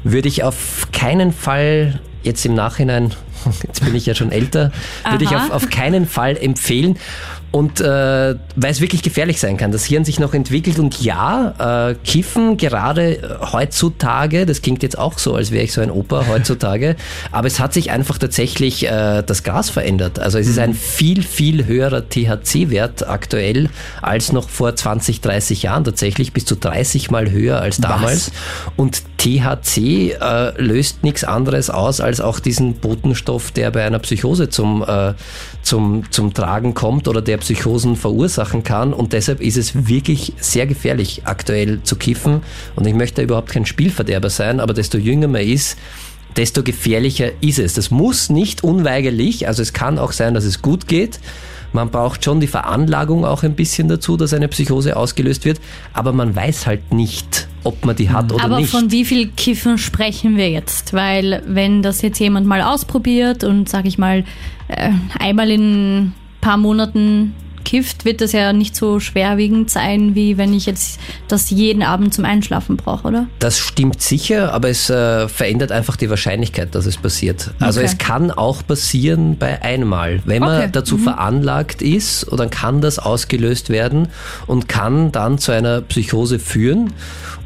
[0.05, 3.15] Würde ich auf keinen Fall jetzt im Nachhinein,
[3.67, 4.73] jetzt bin ich ja schon älter,
[5.09, 6.99] würde ich auf, auf keinen Fall empfehlen.
[7.53, 9.73] Und äh, weil es wirklich gefährlich sein kann.
[9.73, 15.19] Das Hirn sich noch entwickelt und ja, äh, Kiffen gerade heutzutage, das klingt jetzt auch
[15.19, 16.97] so, als wäre ich so ein Opa heutzutage,
[17.33, 20.19] aber es hat sich einfach tatsächlich äh, das Gras verändert.
[20.19, 23.71] Also es ist ein viel, viel höherer THC-Wert aktuell
[24.03, 28.33] als noch vor 20, 30 Jahren tatsächlich, bis zu 30 Mal höher als damals.
[28.77, 34.49] Und THC äh, löst nichts anderes aus als auch diesen Botenstoff, der bei einer Psychose
[34.51, 35.15] zum, äh,
[35.63, 38.93] zum, zum Tragen kommt oder der Psychosen verursachen kann.
[38.93, 42.43] Und deshalb ist es wirklich sehr gefährlich, aktuell zu kiffen.
[42.75, 45.77] Und ich möchte überhaupt kein Spielverderber sein, aber desto jünger man ist,
[46.37, 47.75] desto gefährlicher ist es.
[47.75, 51.19] Das muss nicht unweigerlich, also es kann auch sein, dass es gut geht.
[51.73, 55.61] Man braucht schon die Veranlagung auch ein bisschen dazu, dass eine Psychose ausgelöst wird,
[55.93, 58.71] aber man weiß halt nicht, ob man die hat oder Aber nicht.
[58.71, 60.93] von wie viel Kiffen sprechen wir jetzt?
[60.93, 64.25] Weil wenn das jetzt jemand mal ausprobiert und sag ich mal
[64.69, 66.13] äh, einmal in
[66.47, 71.51] paar Monaten kifft, wird das ja nicht so schwerwiegend sein, wie wenn ich jetzt das
[71.51, 73.27] jeden Abend zum Einschlafen brauche, oder?
[73.41, 77.51] Das stimmt sicher, aber es äh, verändert einfach die Wahrscheinlichkeit, dass es passiert.
[77.59, 77.89] Also Okay.
[77.91, 80.21] es kann auch passieren bei einmal.
[80.25, 80.69] Wenn man Okay.
[80.71, 84.07] dazu veranlagt ist, dann kann das ausgelöst werden
[84.47, 86.93] und kann dann zu einer Psychose führen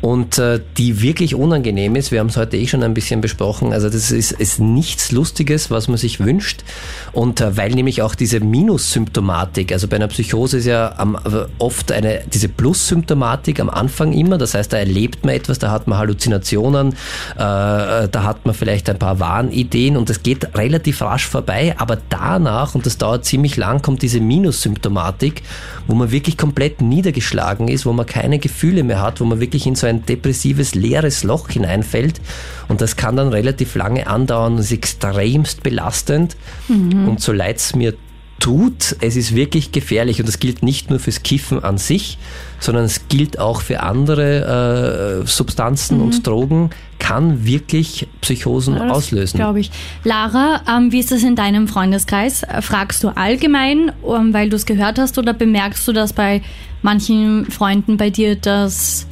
[0.00, 2.10] und äh, die wirklich unangenehm ist.
[2.10, 3.72] Wir haben es heute eh schon ein bisschen besprochen.
[3.72, 6.64] Also das ist, ist nichts Lustiges, was man sich wünscht.
[7.12, 11.46] Und äh, weil nämlich auch diese Minussymptomatik, also bei einer Psychose ist ja am, äh,
[11.58, 14.38] oft eine, diese Plus-Symptomatik am Anfang immer.
[14.38, 16.94] Das heißt, da erlebt man etwas, da hat man Halluzinationen, äh,
[17.36, 21.74] da hat man vielleicht ein paar Wahnideen und das geht relativ rasch vorbei.
[21.76, 25.42] Aber danach, und das dauert ziemlich lang, kommt diese Minussymptomatik,
[25.86, 29.66] wo man wirklich komplett niedergeschlagen ist, wo man keine Gefühle mehr hat, wo man wirklich
[29.66, 32.20] in so ein depressives, leeres Loch hineinfällt.
[32.68, 36.36] Und das kann dann relativ lange andauern und ist extremst belastend.
[36.68, 37.94] Und so leid es mir
[38.40, 42.18] tut, es ist wirklich gefährlich und das gilt nicht nur fürs Kiffen an sich,
[42.58, 49.36] sondern es gilt auch für andere äh, Substanzen und Drogen, kann wirklich Psychosen Ja, auslösen.
[49.36, 49.70] Glaube ich.
[50.04, 52.42] Lara, ähm, wie ist das in deinem Freundeskreis?
[52.60, 56.42] Fragst du allgemein, ähm, weil du es gehört hast, oder bemerkst du das bei
[56.82, 59.06] manchen Freunden bei dir, dass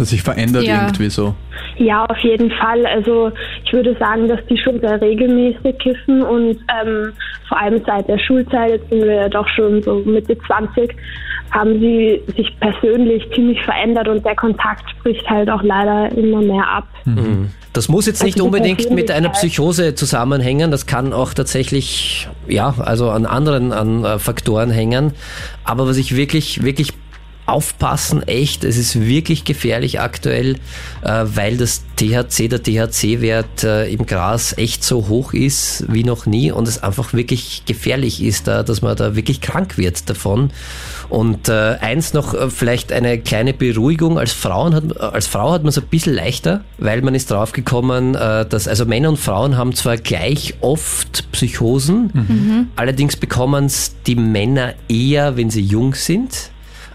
[0.00, 0.82] Dass sich verändert Ja.
[0.86, 1.34] irgendwie so.
[1.76, 2.84] Ja, auf jeden Fall.
[2.86, 3.30] Also
[3.64, 7.12] ich würde sagen, dass die schon sehr regelmäßig kiffen und ähm,
[7.48, 10.94] vor allem seit der Schulzeit, jetzt sind wir ja doch schon so Mitte 20,
[11.50, 16.66] haben sie sich persönlich ziemlich verändert und der Kontakt bricht halt auch leider immer mehr
[16.66, 16.86] ab.
[17.72, 19.30] Das muss jetzt nicht Also unbedingt mit einer.
[19.30, 25.12] Psychose zusammenhängen, das kann auch tatsächlich, ja, also an anderen an, äh, Faktoren hängen.
[25.64, 26.92] Aber was ich wirklich, wirklich
[27.50, 30.54] aufpassen, echt, es ist wirklich gefährlich aktuell,
[31.02, 36.26] äh, weil das THC, der THC-Wert äh, im Gras echt so hoch ist wie noch
[36.26, 40.50] nie und es einfach wirklich gefährlich ist, da, dass man da wirklich krank wird davon.
[41.08, 44.16] Und äh, eins noch, vielleicht eine kleine Beruhigung.
[44.16, 48.12] Als, Frauen hat, als Frau hat man es ein bisschen leichter, weil man ist draufgekommen,
[48.12, 54.74] dass also Männer und Frauen haben zwar gleich oft Psychosen, allerdings bekommen es die Männer
[54.88, 56.50] eher, wenn sie jung sind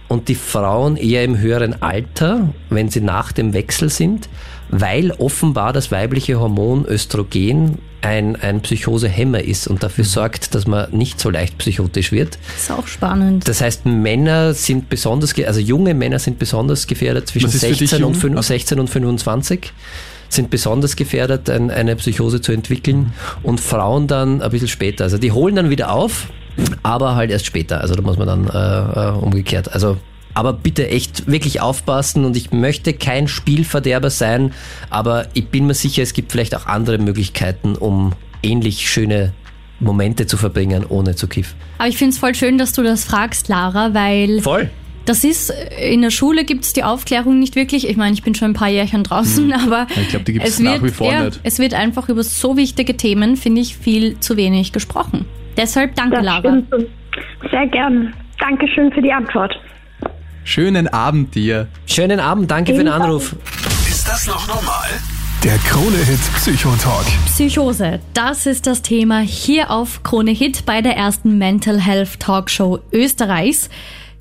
[0.08, 4.30] und die Frauen eher im höheren Alter, wenn sie nach dem Wechsel sind,
[4.70, 10.91] weil offenbar das weibliche Hormon Östrogen ein, ein Psychosehemmer ist und dafür sorgt, dass man
[10.91, 12.38] nicht so leicht psychotisch wird.
[12.56, 13.48] ist auch spannend.
[13.48, 17.68] Das heißt, Männer sind besonders, also junge Männer sind besonders gefährdet zwischen Was ist für
[17.70, 18.22] dich 16 und, jung?
[18.34, 19.74] fün- Also- 16 und 25
[20.30, 25.06] sind besonders gefährdet, ein, eine Psychose zu entwickeln und Frauen dann ein bisschen später.
[25.06, 26.28] Also die holen dann wieder auf,
[26.84, 27.82] aber halt erst später.
[27.82, 29.74] Also da muss man dann äh, äh, umgekehrt.
[29.74, 29.98] Also
[30.36, 34.54] aber bitte echt wirklich aufpassen und ich möchte kein Spielverderber sein,
[34.89, 38.12] aber ich bin mir sicher, es gibt vielleicht auch andere Möglichkeiten, um
[38.44, 39.32] ähnlich schöne
[39.80, 41.56] Momente zu verbringen, ohne zu kiffen.
[41.78, 44.70] Aber ich finde es voll schön, dass du das fragst, Lara, weil Voll.
[45.06, 47.88] das ist, in der Schule gibt es die Aufklärung nicht wirklich.
[47.88, 50.56] Ich meine, ich bin schon ein paar Jährchen draußen, aber Ich glaube, die gibt es
[50.56, 51.39] es nach wird, wie vor ja, nicht.
[51.44, 55.26] es wird einfach über so wichtige Themen, finde ich, viel zu wenig gesprochen.
[55.58, 56.39] Deshalb danke, Das Lara.
[56.39, 56.88] stimmt.
[57.52, 58.13] Sehr gern.
[58.39, 59.54] Dankeschön für die Antwort.
[60.44, 61.68] Schönen Abend dir.
[61.88, 63.36] Schönen Abend, danke für den Anruf.
[63.88, 64.89] Ist das noch normal?
[65.44, 67.06] Der Krone-Hit Psychotalk.
[67.28, 72.80] Psychose, das ist das Thema hier auf Krone Hit bei der ersten Mental Health Talkshow
[72.91, 73.70] Österreichs.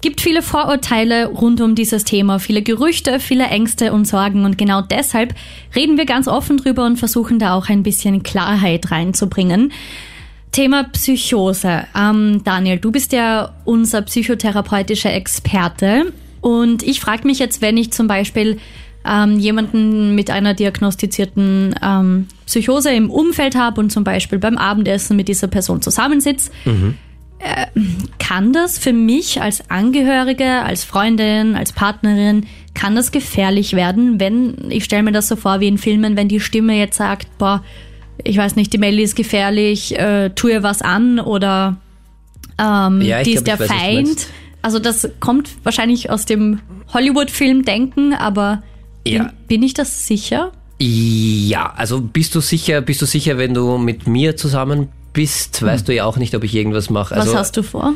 [0.03, 4.83] Gibt viele Vorurteile rund um dieses Thema, viele Gerüchte, viele Ängste und Sorgen und genau
[4.83, 5.35] deshalb
[5.75, 9.73] reden wir ganz offen drüber und versuchen da auch ein bisschen Klarheit reinzubringen.
[10.55, 11.85] Thema Psychose.
[11.99, 16.13] Ähm, Daniel, du bist ja unser psychotherapeutischer Experte
[16.43, 18.59] und ich frage mich jetzt, wenn ich zum Beispiel
[19.05, 25.17] ähm, jemanden mit einer diagnostizierten ähm, Psychose im Umfeld habe und zum Beispiel beim Abendessen
[25.17, 26.53] mit dieser Person zusammensitze,
[27.41, 27.67] äh,
[28.21, 34.71] kann das für mich als Angehörige, als Freundin, als Partnerin, kann das gefährlich werden, wenn,
[34.71, 37.65] ich stelle mir das so vor wie in Filmen, wenn die Stimme jetzt sagt, boah,
[38.23, 41.77] ich weiß nicht, die Melly ist gefährlich, äh, tu ihr was an oder
[42.59, 44.27] ähm, Ja, die glaub, ist der weiß, Feind.
[44.63, 46.61] Also das kommt wahrscheinlich aus dem
[46.93, 48.63] Hollywood-Film-Denken, aber
[49.07, 49.25] Ja.
[49.25, 50.53] bin, bin ich das sicher?
[50.81, 55.87] Ja, also bist du sicher, bist du sicher, wenn du mit mir zusammen bist, weißt
[55.87, 57.15] du ja auch nicht, ob ich irgendwas mache.
[57.15, 57.93] Also was hast du vor?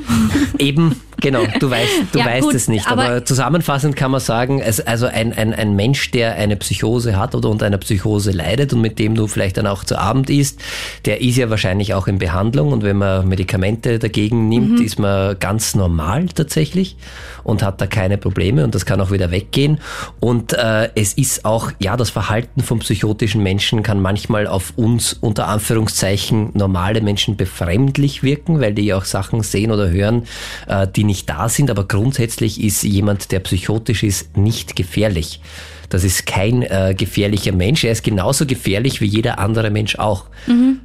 [0.59, 2.87] eben Genau, du weißt, du Ja, weißt gut, es nicht.
[2.89, 7.17] Aber, aber- zusammenfassend kann man sagen, es, also ein, ein, ein Mensch, der eine Psychose
[7.17, 10.31] hat oder unter einer Psychose leidet und mit dem du vielleicht dann auch zu Abend
[10.31, 10.61] isst,
[11.07, 15.39] der ist ja wahrscheinlich auch in Behandlung und wenn man Medikamente dagegen nimmt, ist man
[15.41, 16.97] ganz normal tatsächlich
[17.43, 19.81] und hat da keine Probleme und das kann auch wieder weggehen.
[20.21, 25.15] Und äh, es ist auch, ja, das Verhalten von psychotischen Menschen kann manchmal auf uns
[25.15, 30.25] unter Anführungszeichen normale Menschen befremdlich wirken, weil die ja auch Sachen sehen oder hören,
[30.67, 31.71] äh, die nicht da sind.
[31.71, 35.41] Aber grundsätzlich ist jemand, der psychotisch ist, nicht gefährlich.
[35.89, 37.83] Das ist kein äh, gefährlicher Mensch.
[37.83, 40.27] Er ist genauso gefährlich wie jeder andere Mensch auch.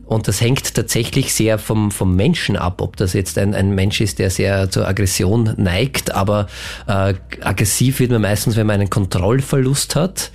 [0.05, 3.99] Und das hängt tatsächlich sehr vom, vom Menschen ab, ob das jetzt ein, ein Mensch
[3.99, 6.15] ist, der sehr zur Aggression neigt.
[6.15, 6.47] Aber
[6.87, 10.31] äh, aggressiv wird man meistens, wenn man einen Kontrollverlust hat.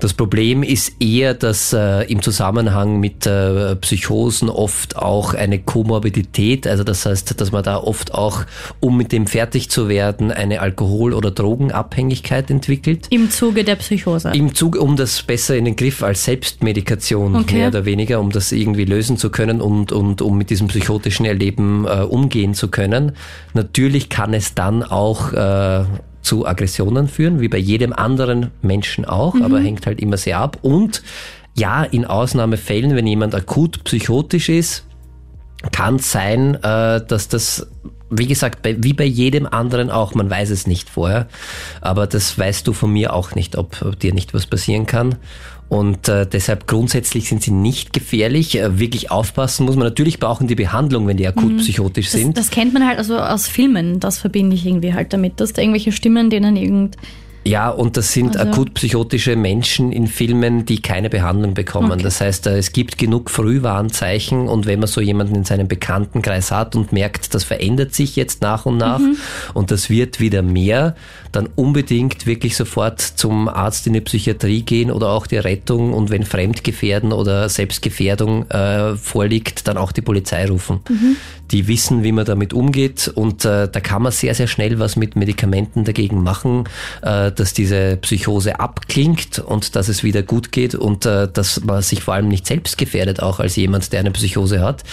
[0.00, 6.66] Das Problem ist eher, dass äh, im Zusammenhang mit äh, Psychosen oft auch eine Komorbidität,
[6.66, 8.44] also das heißt, dass man da oft auch,
[8.80, 13.06] um mit dem fertig zu werden, eine Alkohol- oder Drogenabhängigkeit entwickelt.
[13.10, 14.32] Im Zuge der Psychose.
[14.34, 17.56] Im Zug, um das besser in den Griff als Selbstmedikation Okay.
[17.56, 21.24] mehr oder weniger, um das irgendwie lösen zu können und, und um mit diesem psychotischen
[21.24, 23.12] Erleben äh, umgehen zu können.
[23.54, 25.84] Natürlich kann es dann auch äh,
[26.24, 30.58] zu Aggressionen führen, wie bei jedem anderen Menschen auch, aber hängt halt immer sehr ab.
[30.62, 31.02] Und
[31.54, 34.86] ja, in Ausnahmefällen, wenn jemand akut psychotisch ist,
[35.70, 37.66] kann sein, äh, dass das,
[38.10, 41.28] wie gesagt, wie bei jedem anderen auch, man weiß es nicht vorher,
[41.80, 45.16] aber das weißt du von mir auch nicht, ob, ob dir nicht was passieren kann.
[45.68, 48.58] Und äh, deshalb grundsätzlich sind sie nicht gefährlich.
[48.58, 49.86] Äh, wirklich aufpassen muss man.
[49.86, 52.36] Natürlich brauchen die Behandlung, wenn die akut psychotisch Das, sind.
[52.36, 55.62] das kennt man halt also aus Filmen, das verbinde ich irgendwie halt damit, dass da
[55.62, 56.96] irgendwelche Stimmen denen irgend.
[57.46, 61.92] Ja, und das sind Also- akut psychotische Menschen in Filmen, die keine Behandlung bekommen.
[61.92, 62.02] Okay.
[62.02, 66.50] Das heißt, äh, es gibt genug Frühwarnzeichen und wenn man so jemanden in seinem Bekanntenkreis
[66.50, 69.16] hat und merkt, das verändert sich jetzt nach und nach Mhm.
[69.52, 70.94] und das wird wieder mehr,
[71.32, 76.10] dann unbedingt wirklich sofort zum Arzt in die Psychiatrie gehen oder auch die Rettung und
[76.10, 80.80] wenn Fremdgefährden oder Selbstgefährdung äh, vorliegt, dann auch die Polizei rufen.
[80.88, 81.16] Mhm.
[81.50, 84.96] Die wissen, wie man damit umgeht und äh, da kann man sehr, sehr schnell was
[84.96, 86.64] mit Medikamenten dagegen machen,
[87.02, 91.82] äh, dass diese Psychose abklingt und dass es wieder gut geht und äh, dass man
[91.82, 94.84] sich vor allem nicht selbst gefährdet, auch als jemand, der eine Psychose hat,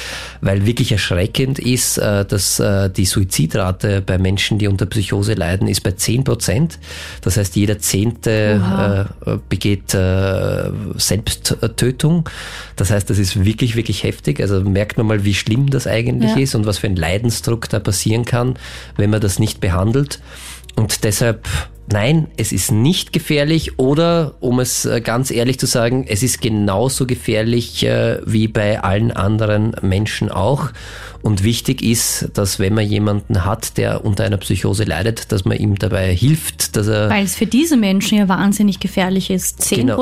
[0.41, 5.67] weil wirklich erschreckend ist, äh, dass äh, die Suizidrate bei Menschen, die unter Psychose leiden,
[5.67, 6.79] ist bei 10 Prozent.
[7.21, 12.29] Das heißt, jeder Zehnte äh, begeht äh, Selbsttötung.
[12.75, 14.39] Das heißt, das ist wirklich, wirklich heftig.
[14.41, 16.37] Also merkt man mal, wie schlimm das eigentlich Ja.
[16.37, 18.55] ist und was für ein Leidensdruck da passieren kann,
[18.97, 20.19] wenn man das nicht behandelt.
[20.75, 21.47] Und deshalb,
[21.91, 26.41] nein, es ist nicht gefährlich oder, um es äh, ganz ehrlich zu sagen, es ist
[26.41, 30.69] genauso gefährlich äh, wie bei allen anderen Menschen auch.
[31.21, 35.57] Und wichtig ist, dass wenn man jemanden hat, der unter einer Psychose leidet, dass man
[35.57, 39.61] ihm dabei hilft, dass er Weil es für diese Menschen ja wahnsinnig gefährlich ist.
[39.61, 39.97] 10 Genau.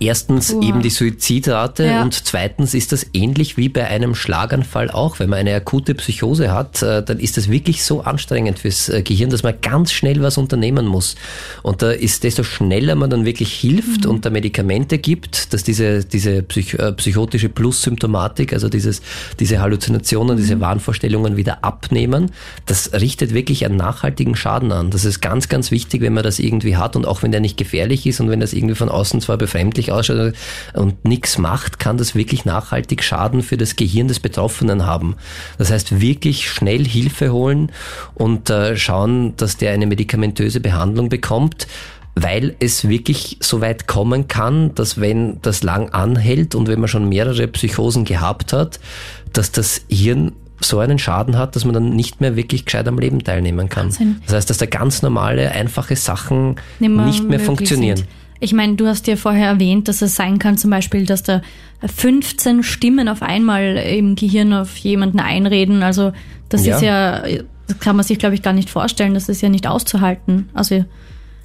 [0.00, 0.62] Erstens Uah.
[0.62, 2.02] eben die Suizidrate Ja.
[2.02, 5.18] und zweitens ist das ähnlich wie bei einem Schlaganfall auch.
[5.18, 9.02] Wenn man eine akute Psychose hat, äh, dann ist das wirklich so anstrengend fürs äh,
[9.02, 11.14] Gehirn, dass man ganz schnell was unternehmen muss.
[11.62, 16.04] Und da ist desto schneller man dann wirklich hilft und da Medikamente gibt, dass diese,
[16.04, 19.00] diese psych äh, psychotische Plus-Symptomatik, also dieses,
[19.38, 22.30] diese Halluzinationen, diese Wahnvorstellungen wieder abnehmen,
[22.66, 24.90] das richtet wirklich einen nachhaltigen Schaden an.
[24.90, 27.56] Das ist ganz, ganz wichtig, wenn man das irgendwie hat und auch wenn der nicht
[27.56, 29.36] gefährlich ist und wenn das irgendwie von außen zwar
[29.74, 30.34] befremdlich ausschaut
[30.74, 35.16] und nichts macht, kann das wirklich nachhaltig Schaden für das Gehirn des Betroffenen haben.
[35.58, 37.70] Das heißt, wirklich schnell Hilfe holen
[38.14, 41.66] und äh, schauen, dass der eine medikamentöse Behandlung bekommt
[42.16, 46.86] weil es wirklich so weit kommen kann, dass wenn das lang anhält und wenn man
[46.86, 48.78] schon mehrere Psychosen gehabt hat,
[49.32, 53.00] dass das Hirn so einen Schaden hat, dass man dann nicht mehr wirklich gescheit am
[53.00, 53.86] Leben teilnehmen kann.
[53.86, 54.20] Wahnsinn.
[54.26, 57.96] Das heißt, dass da ganz normale, einfache Sachen nicht mehr möglich funktionieren.
[57.96, 58.08] Sind.
[58.40, 61.40] Ich meine, du hast ja vorher erwähnt, dass es sein kann, zum Beispiel, dass da
[61.86, 65.82] 15 Stimmen auf einmal im Gehirn auf jemanden einreden.
[65.82, 66.12] Also
[66.48, 66.76] das Ja.
[66.76, 67.22] ist ja,
[67.66, 69.14] das kann man sich, glaube ich, gar nicht vorstellen.
[69.14, 70.48] Das ist ja nicht auszuhalten.
[70.52, 70.84] Also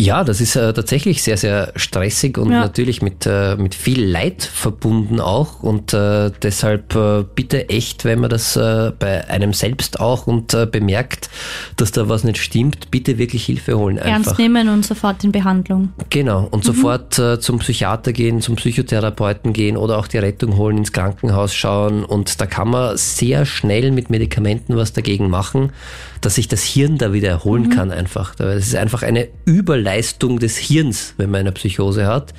[0.02, 2.62] Ja, das ist äh, tatsächlich sehr, sehr stressig und Ja.
[2.62, 5.62] natürlich mit, äh, mit viel Leid verbunden auch.
[5.62, 10.54] Und äh, deshalb äh, bitte echt, wenn man das äh, bei einem selbst auch und
[10.54, 11.30] äh, bemerkt,
[11.76, 14.10] dass da was nicht stimmt, bitte wirklich Hilfe holen einfach.
[14.28, 15.90] ernst nehmen und sofort in Behandlung.
[16.10, 20.78] Genau, und sofort äh, zum Psychiater gehen, zum Psychotherapeuten gehen oder auch die Rettung holen,
[20.78, 22.06] ins Krankenhaus schauen.
[22.06, 25.74] Und da kann man sehr schnell mit Medikamenten was dagegen machen,
[26.22, 28.36] dass sich das Hirn da wieder erholen kann einfach.
[28.36, 32.34] Das ist einfach eine Überleistung des Hirns, wenn man eine Psychose hat.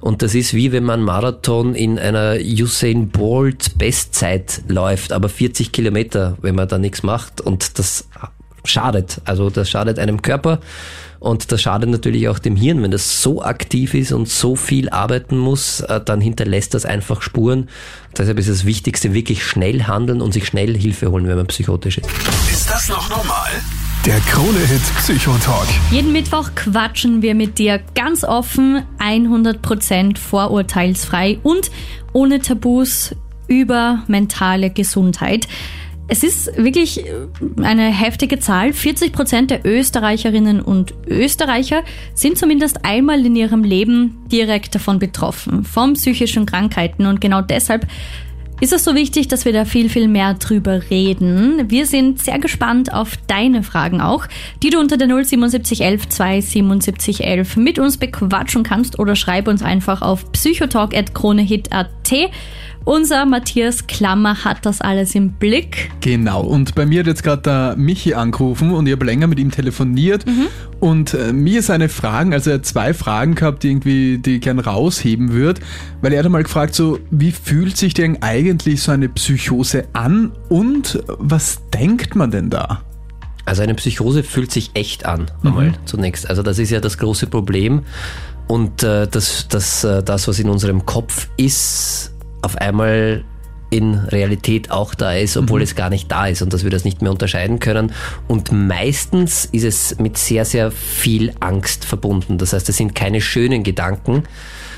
[0.00, 5.72] Und das ist wie wenn man Marathon in einer Usain Bolt Bestzeit läuft, aber 40
[5.72, 7.40] Kilometer, wenn man da nichts macht.
[7.40, 8.08] Und das
[8.64, 9.20] schadet.
[9.24, 10.60] Also das schadet einem Körper
[11.24, 12.82] und das schadet natürlich auch dem Hirn.
[12.82, 17.22] Wenn das so aktiv ist und so viel arbeiten muss, äh, dann hinterlässt das einfach
[17.22, 17.70] Spuren.
[18.18, 21.98] Deshalb ist das Wichtigste wirklich schnell handeln und sich schnell Hilfe holen, wenn man psychotisch
[21.98, 22.08] ist.
[22.50, 23.50] Ist das noch normal?
[24.06, 25.66] Der Krone-Hit Psychotalk.
[25.90, 31.70] Jeden Mittwoch quatschen wir mit dir ganz offen, 100% vorurteilsfrei und
[32.12, 33.14] ohne Tabus
[33.48, 35.48] über mentale Gesundheit.
[36.06, 37.04] Es ist wirklich
[37.62, 38.74] eine heftige Zahl.
[38.74, 41.82] 40 Prozent der Österreicherinnen und Österreicher
[42.14, 47.06] sind zumindest einmal in ihrem Leben direkt davon betroffen, von psychischen Krankheiten.
[47.06, 47.86] Und genau deshalb
[48.60, 51.70] ist es so wichtig, dass wir da viel, viel mehr drüber reden.
[51.70, 54.26] Wir sind sehr gespannt auf deine Fragen auch,
[54.62, 60.30] die du unter der 07711 27711 mit uns bequatschen kannst oder schreib uns einfach auf
[60.32, 62.12] psychotalk.kronehit.at.
[62.84, 65.90] Unser Matthias Klammer hat das alles im Blick.
[66.00, 69.38] Genau, und bei mir hat jetzt gerade der Michi angerufen und ich habe länger mit
[69.38, 70.48] ihm telefoniert mhm.
[70.80, 74.42] und äh, mir seine Fragen, also er hat zwei Fragen gehabt, die irgendwie, die ich
[74.42, 75.62] gern rausheben würde,
[76.02, 80.32] weil er hat einmal gefragt, so, wie fühlt sich denn eigentlich so eine Psychose an
[80.50, 82.82] und was denkt man denn da?
[83.46, 85.74] Also eine Psychose fühlt sich echt an, einmal mhm.
[85.86, 86.28] zunächst.
[86.28, 87.82] Also das ist ja das große Problem.
[88.46, 92.13] Und äh, das, das, äh, das, was in unserem Kopf ist,
[92.44, 93.24] auf einmal
[93.70, 95.64] in Realität auch da ist, obwohl mhm.
[95.64, 97.92] es gar nicht da ist und dass wir das nicht mehr unterscheiden können.
[98.28, 102.38] Und meistens ist es mit sehr, sehr viel Angst verbunden.
[102.38, 104.24] Das heißt, es sind keine schönen Gedanken,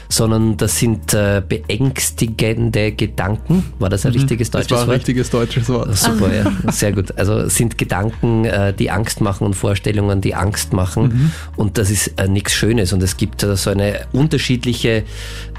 [0.08, 3.64] sondern das sind äh, beängstigende Gedanken.
[3.78, 4.80] War das ein mhm, richtiges deutsches Wort?
[4.80, 5.96] Das war ein richtiges deutsches Wort.
[5.96, 7.16] Super, ja, sehr gut.
[7.18, 11.04] Also sind Gedanken, äh, die Angst machen und Vorstellungen, die Angst machen.
[11.04, 11.30] Mhm.
[11.56, 12.92] Und das ist äh, nichts Schönes.
[12.92, 15.04] Und es gibt so eine unterschiedliche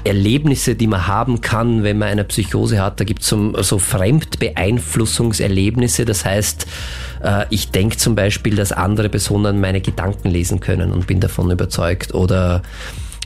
[0.04, 3.00] Erlebnisse, die man haben kann, wenn man eine Psychose hat.
[3.00, 6.04] Da gibt es so, so Fremdbeeinflussungserlebnisse.
[6.04, 6.66] Das heißt,
[7.22, 11.50] äh, ich denke zum Beispiel, dass andere Personen meine Gedanken lesen können und bin davon
[11.50, 12.12] überzeugt.
[12.14, 12.62] Oder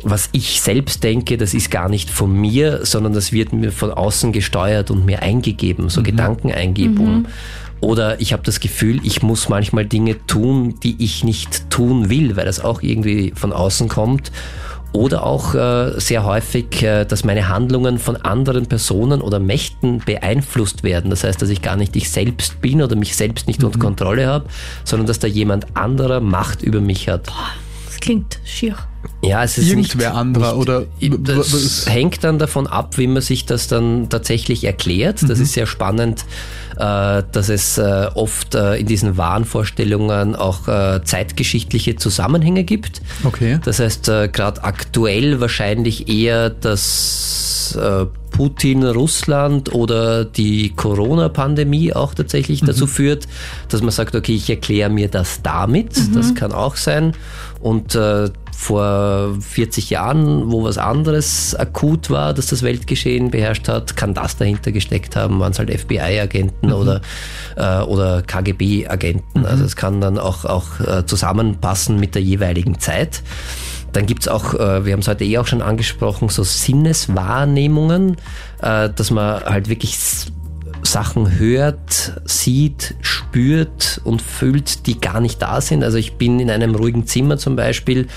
[0.03, 3.91] was ich selbst denke, das ist gar nicht von mir, sondern das wird mir von
[3.91, 6.05] außen gesteuert und mir eingegeben, so mhm.
[6.05, 7.19] Gedankeneingebung.
[7.21, 7.27] Mhm.
[7.81, 12.37] Oder ich habe das Gefühl, ich muss manchmal Dinge tun, die ich nicht tun will,
[12.37, 14.31] weil das auch irgendwie von außen kommt.
[14.93, 20.85] Oder auch äh, sehr häufig, äh, dass meine Handlungen von anderen Personen oder Mächten beeinflusst
[20.85, 21.11] werden.
[21.11, 23.67] Das heißt, dass ich gar nicht ich selbst bin oder mich selbst nicht mhm.
[23.67, 24.45] unter Kontrolle habe,
[24.85, 27.25] sondern dass da jemand anderer Macht über mich hat.
[27.25, 27.51] Boah,
[28.03, 28.77] klingt schier.
[29.23, 33.23] Ja, es ist irgendwer nicht, anderer nicht, oder das hängt dann davon ab, wie man
[33.23, 35.23] sich das dann tatsächlich erklärt.
[35.23, 35.45] Das mhm.
[35.45, 36.25] ist sehr spannend,
[36.77, 40.63] äh, dass es äh, oft äh, in diesen Wahnvorstellungen auch
[41.05, 43.01] zeitgeschichtliche Zusammenhänge gibt.
[43.25, 43.59] Okay.
[43.65, 47.79] Das heißt, gerade aktuell wahrscheinlich eher das
[48.33, 52.67] Putin, Russland oder die Corona-Pandemie auch tatsächlich mhm.
[52.67, 53.29] dazu führt,
[53.69, 55.97] dass man sagt, okay, ich erkläre mir das damit.
[55.97, 56.15] Mhm.
[56.15, 57.15] Das kann auch sein.
[57.63, 63.97] Und äh, vor 40 Jahren, wo was anderes akut war, dass das Weltgeschehen beherrscht hat,
[63.97, 66.73] kann das dahinter gesteckt haben, waren es halt FBI-Agenten mhm.
[66.75, 67.01] oder,
[67.57, 69.41] äh, oder KGB-Agenten.
[69.41, 69.47] Mhm.
[69.47, 73.23] Also es kann dann auch, auch äh, zusammenpassen mit der jeweiligen Zeit.
[73.93, 78.17] Dann gibt's auch, äh, wir haben es heute eh auch schon angesprochen, so Sinneswahrnehmungen,
[78.61, 79.99] äh, dass man halt wirklich
[80.83, 85.85] Sachen hört, sieht, spürt und fühlt, die gar nicht da sind.
[85.85, 88.09] Also ich bin in einem ruhigen Zimmer zum Beispiel,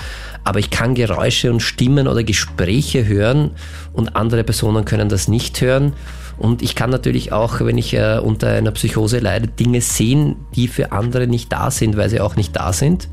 [0.44, 3.52] aber ich kann Geräusche und Stimmen oder Gespräche hören
[3.92, 5.92] und andere Personen können das nicht hören.
[6.38, 10.68] Und ich kann natürlich auch, wenn ich äh, unter einer Psychose leide, Dinge sehen, die
[10.68, 13.08] für andere nicht da sind, weil sie auch nicht da sind.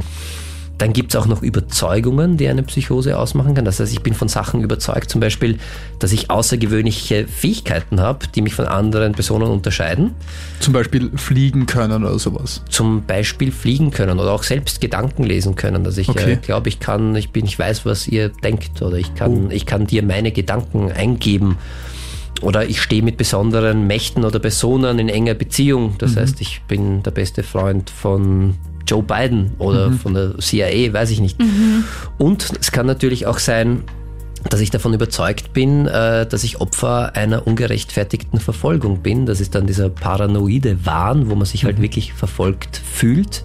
[0.79, 3.63] Dann gibt es auch noch Überzeugungen, die eine Psychose ausmachen kann.
[3.63, 5.59] Das heißt, ich bin von Sachen überzeugt, zum Beispiel,
[5.99, 10.15] dass ich außergewöhnliche Fähigkeiten habe, die mich von anderen Personen unterscheiden.
[10.59, 12.63] Zum Beispiel fliegen können oder sowas.
[12.69, 15.83] Zum Beispiel fliegen können oder auch selbst Gedanken lesen können.
[15.83, 16.33] Dass ich okay.
[16.33, 19.51] äh, glaube, ich kann, ich bin, ich weiß, was ihr denkt oder ich kann, oh.
[19.51, 21.57] ich kann dir meine Gedanken eingeben
[22.41, 25.95] oder ich stehe mit besonderen Mächten oder Personen in enger Beziehung.
[25.97, 26.19] Das mhm.
[26.19, 28.55] heißt, ich bin der beste Freund von
[28.87, 29.99] Joe Biden oder mhm.
[29.99, 31.39] von der CIA, weiß ich nicht.
[31.39, 31.83] Mhm.
[32.17, 33.83] Und es kann natürlich auch sein,
[34.49, 39.25] dass ich davon überzeugt bin, äh, dass ich Opfer einer ungerechtfertigten Verfolgung bin.
[39.25, 41.83] Das ist dann dieser paranoide Wahn, wo man sich halt mhm.
[41.83, 43.43] wirklich verfolgt fühlt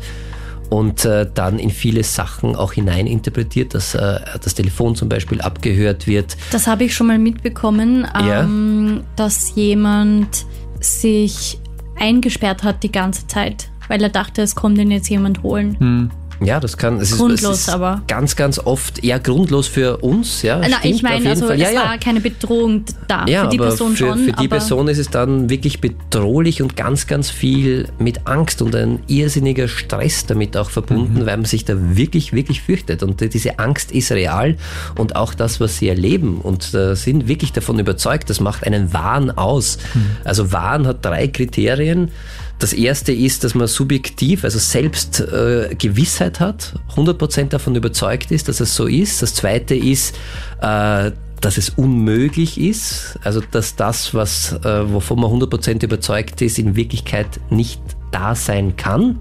[0.70, 6.06] und äh, dann in viele Sachen auch hineininterpretiert, dass äh, das Telefon zum Beispiel abgehört
[6.06, 6.36] wird.
[6.50, 9.04] Das habe ich schon mal mitbekommen, ähm, ja.
[9.16, 10.46] dass jemand
[10.80, 11.58] sich
[11.98, 15.76] eingesperrt hat die ganze Zeit weil er dachte, es kommt ihn jetzt jemand holen.
[15.78, 16.10] Hm.
[16.40, 17.00] Ja, das kann.
[17.00, 18.02] Es Grundlos, ist, es ist aber.
[18.06, 20.60] Ganz, ganz oft eher grundlos für uns, ja.
[20.60, 21.56] Na, ich meine, also Fall.
[21.56, 21.84] es ja, ja.
[21.84, 23.26] war keine Bedrohung da.
[23.26, 24.18] Ja, für die Person für, schon.
[24.24, 28.74] für die Person ist es dann wirklich bedrohlich und ganz, ganz viel mit Angst und
[28.76, 33.02] ein irrsinniger Stress damit auch verbunden, weil man sich da wirklich, wirklich fürchtet.
[33.02, 34.56] Und diese Angst ist real
[34.96, 38.92] und auch das, was sie erleben und äh, sind wirklich davon überzeugt, das macht einen
[38.92, 39.78] Wahn aus.
[40.24, 42.10] Also Wahn hat drei Kriterien.
[42.58, 48.48] Das erste ist, dass man subjektiv, also selbst äh, Gewissheit hat, 100% davon überzeugt ist,
[48.48, 49.22] dass es so ist.
[49.22, 50.16] Das zweite ist,
[50.60, 56.58] äh, dass es unmöglich ist, also dass das, was, äh, wovon man 100% überzeugt ist,
[56.58, 57.80] in Wirklichkeit nicht
[58.10, 59.20] da sein kann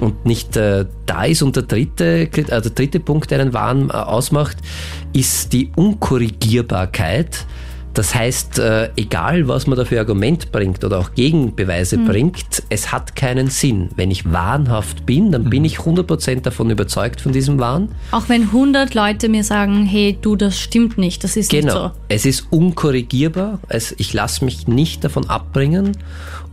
[0.00, 1.42] und nicht äh, da ist.
[1.42, 4.58] Und der dritte, äh, der dritte Punkt, der einen Wahn äh, ausmacht,
[5.12, 7.46] ist die Unkorrigierbarkeit.
[7.94, 12.90] Das heißt, äh, egal was man da für Argument bringt oder auch Gegenbeweise bringt, es
[12.92, 13.88] hat keinen Sinn.
[13.94, 17.90] Wenn ich wahnhaft bin, dann bin ich 100% davon überzeugt von diesem Wahn.
[18.10, 21.74] auch wenn 100 Leute mir sagen, hey, du, das stimmt nicht, das ist nicht Genau.
[21.74, 21.90] so.
[22.08, 23.60] Es ist unkorrigierbar.
[23.68, 25.96] Es, ich lasse mich nicht davon abbringen.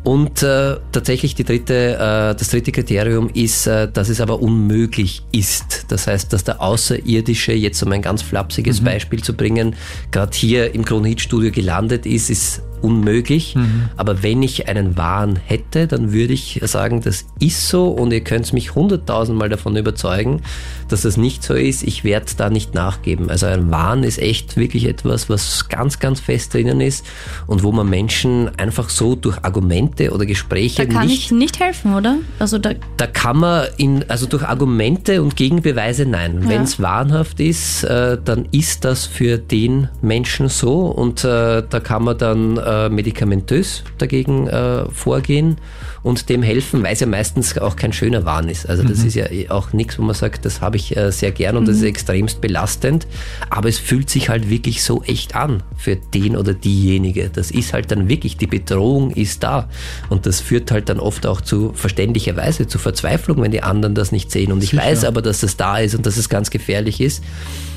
[0.04, 5.24] Und äh, tatsächlich die dritte, äh, das dritte Kriterium ist, äh, dass es aber unmöglich
[5.32, 5.86] ist.
[5.90, 9.76] Das heißt, dass der Außerirdische, jetzt um ein ganz flapsiges Beispiel zu bringen,
[10.10, 13.56] gerade hier im Kronhit-Studio gelandet ist, ist unmöglich.
[13.98, 18.22] Aber wenn ich einen Wahn hätte, dann würde ich sagen, das ist so und ihr
[18.22, 20.42] könnt mich hunderttausendmal davon überzeugen,
[20.90, 21.84] dass das nicht so ist.
[21.84, 23.30] Ich werde da nicht nachgeben.
[23.30, 27.06] Also ein Wahn ist echt wirklich etwas, was ganz, ganz fest drinnen ist
[27.48, 31.60] und wo man Menschen einfach so durch Argumente oder Gespräche Da kann nicht ich nicht
[31.60, 32.18] helfen, oder?
[32.40, 36.42] Also da, da kann man in, also durch Argumente und Gegenbeweise nein.
[36.44, 36.50] Ja.
[36.50, 41.80] Wenn es wahnhaft ist, äh, dann ist das für den Menschen so und äh, da
[41.80, 45.58] kann man dann äh, medikamentös dagegen äh, vorgehen
[46.04, 48.68] und dem helfen, weil es ja meistens auch kein schöner Wahn ist.
[48.68, 51.32] Also das ist ja eh auch nichts, wo man sagt, das habe ich äh, sehr
[51.32, 53.08] gern und das ist extremst belastend,
[53.50, 57.30] aber es fühlt sich halt wirklich so echt an für den oder diejenige.
[57.30, 59.70] Das ist halt dann wirklich, die Bedrohung ist da
[60.10, 64.12] und das führt halt dann oft auch zu verständlicherweise zu Verzweiflung, wenn die anderen das
[64.12, 64.52] nicht sehen.
[64.52, 64.84] Und ich Sicher.
[64.84, 67.24] weiß aber, dass das da ist und dass es ganz gefährlich ist.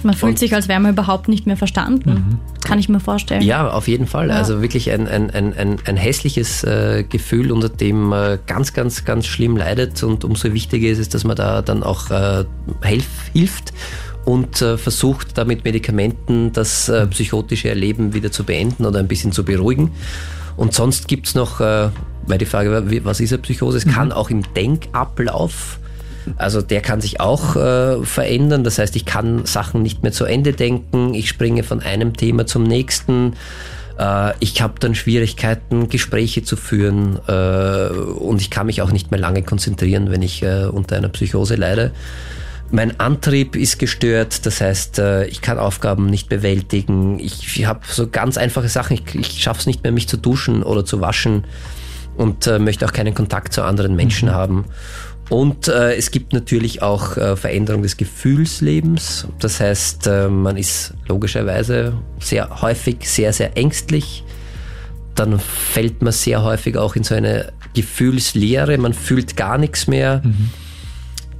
[0.05, 2.39] Man fühlt Und- sich, als wäre man überhaupt nicht mehr verstanden.
[2.65, 3.43] Kann ich mir vorstellen.
[3.43, 4.31] Ja, auf jeden Fall.
[4.31, 9.27] Also wirklich ein, ein, ein, ein, hässliches äh, Gefühl, unter dem äh, ganz, ganz, ganz
[9.27, 10.03] schlimm leidet.
[10.03, 12.45] Und umso wichtiger ist es, dass man da dann auch äh,
[12.83, 13.73] helf, hilft
[14.25, 19.09] und äh, versucht, da mit Medikamenten das äh, psychotische Erleben wieder zu beenden oder ein
[19.09, 19.91] bisschen zu beruhigen.
[20.57, 21.91] Und sonst gibt's noch, äh,
[22.27, 23.79] weil die Frage war, was ist eine Psychose?
[23.79, 25.79] Es kann auch im Denkablauf
[26.37, 28.65] also der kann sich auch äh, verändern.
[28.65, 31.15] Das heißt, ich kann Sachen nicht mehr zu Ende denken.
[31.15, 33.35] Ich springe von einem Thema zum nächsten.
[33.99, 37.19] Äh, ich habe dann Schwierigkeiten, Gespräche zu führen.
[37.27, 41.09] Äh, und ich kann mich auch nicht mehr lange konzentrieren, wenn ich äh, unter einer
[41.09, 41.93] Psychose leide.
[42.71, 47.21] Mein Antrieb ist gestört, das heißt, äh, ich kann Aufgaben nicht bewältigen.
[47.21, 48.95] Ich habe so ganz einfache Sachen.
[48.95, 51.45] Ich, ich schaffe es nicht mehr, mich zu duschen oder zu waschen
[52.17, 54.65] und äh, möchte auch keinen Kontakt zu anderen Menschen haben.
[55.31, 59.27] Und äh, es gibt natürlich auch äh, Veränderung des Gefühlslebens.
[59.39, 64.25] Das heißt, äh, man ist logischerweise sehr häufig sehr, sehr ängstlich.
[65.15, 68.77] Dann fällt man sehr häufig auch in so eine Gefühlsleere.
[68.79, 70.23] Man fühlt gar nichts mehr.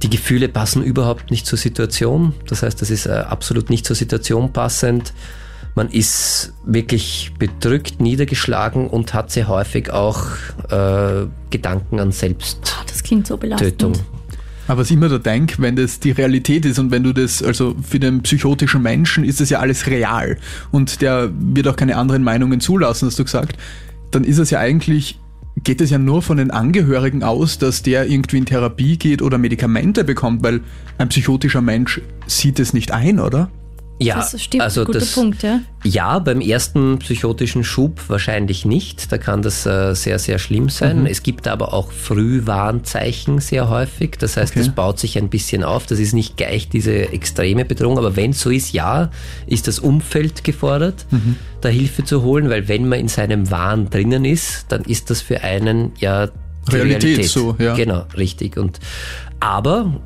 [0.01, 2.33] Die Gefühle passen überhaupt nicht zur Situation.
[2.47, 5.13] Das heißt, das ist äh, absolut nicht zur Situation passend.
[5.75, 10.21] Man ist wirklich bedrückt, niedergeschlagen und hat sehr häufig auch
[10.69, 12.74] äh, Gedanken an Selbsttötung.
[13.05, 14.03] Klingt so belastend.
[14.67, 17.43] Aber was ich immer da denke, wenn das die Realität ist und wenn du das,
[17.43, 20.37] also für den psychotischen Menschen ist das ja alles real
[20.71, 23.57] und der wird auch keine anderen Meinungen zulassen, hast du gesagt,
[24.09, 25.19] dann ist es ja eigentlich,
[25.63, 29.37] geht es ja nur von den Angehörigen aus, dass der irgendwie in Therapie geht oder
[29.37, 30.61] Medikamente bekommt, weil
[30.97, 33.51] ein psychotischer Mensch sieht es nicht ein, oder?
[33.97, 35.61] Ja, Das stimmt, also guter das, Punkt, ja.
[35.85, 39.09] Ja, beim ersten psychotischen Schub wahrscheinlich nicht.
[39.09, 41.01] Da kann das äh, sehr, sehr schlimm sein.
[41.01, 41.05] Mhm.
[41.05, 44.17] Es gibt aber auch Frühwarnzeichen sehr häufig.
[44.19, 44.59] Das heißt, Okay.
[44.65, 45.85] das baut sich ein bisschen auf.
[45.85, 47.97] Das ist nicht gleich diese extreme Bedrohung.
[47.97, 49.11] Aber wenn es so ist, ja,
[49.47, 51.37] ist das Umfeld gefordert, Mhm.
[51.61, 52.49] da Hilfe zu holen.
[52.49, 56.75] Weil wenn man in seinem Wahn drinnen ist, dann ist das für einen ja die
[56.75, 57.75] Realität so, ja.
[57.75, 58.57] Genau, richtig.
[58.57, 58.79] Und
[59.39, 60.01] aber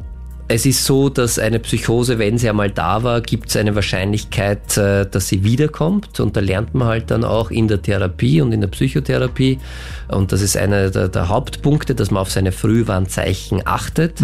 [0.52, 4.78] es ist so, dass eine Psychose, wenn sie einmal da war, gibt es eine Wahrscheinlichkeit,
[4.78, 6.20] äh, dass sie wiederkommt.
[6.20, 9.60] Und da lernt man halt dann auch in der Therapie und in der Psychotherapie.
[10.08, 14.22] Und das ist einer der, der Hauptpunkte, dass man auf seine Frühwarnzeichen achtet.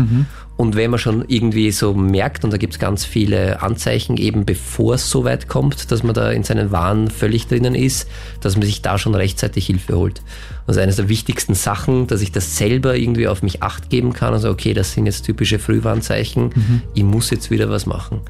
[0.57, 4.45] Und wenn man schon irgendwie so merkt, und da gibt es ganz viele Anzeichen, eben
[4.45, 8.07] bevor es so weit kommt, dass man da in seinen Wahn völlig drinnen ist,
[8.39, 10.21] dass man sich da schon rechtzeitig Hilfe holt.
[10.67, 14.33] Ist eines der wichtigsten Sachen, dass ich das selber irgendwie auf mich acht geben kann.
[14.33, 16.81] Also okay, das sind jetzt typische Frühwarnzeichen, mhm.
[16.93, 18.21] ich muss jetzt wieder was machen.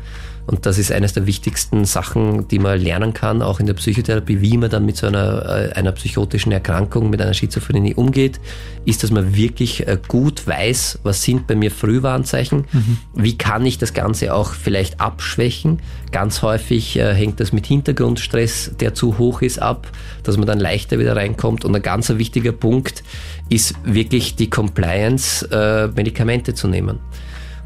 [0.48, 4.42] Und das ist eines der wichtigsten Sachen, die man lernen kann, auch in der Psychotherapie,
[4.42, 8.40] wie man dann mit so einer, äh, einer psychotischen Erkrankung, mit einer Schizophrenie umgeht,
[8.86, 12.98] ist, dass man wirklich äh, gut weiß, was sind bei mir Frühwarnzeichen, mhm.
[13.16, 15.80] wie kann ich das Ganze auch vielleicht abschwächen.
[16.12, 19.92] Ganz häufig äh, hängt das mit Hintergrundstress, der zu hoch ist, ab,
[20.22, 21.66] dass man dann leichter wieder reinkommt.
[21.66, 23.04] Und ein ganz wichtiger Punkt
[23.50, 25.48] ist wirklich die Compliance,
[25.96, 27.00] Medikamente zu nehmen.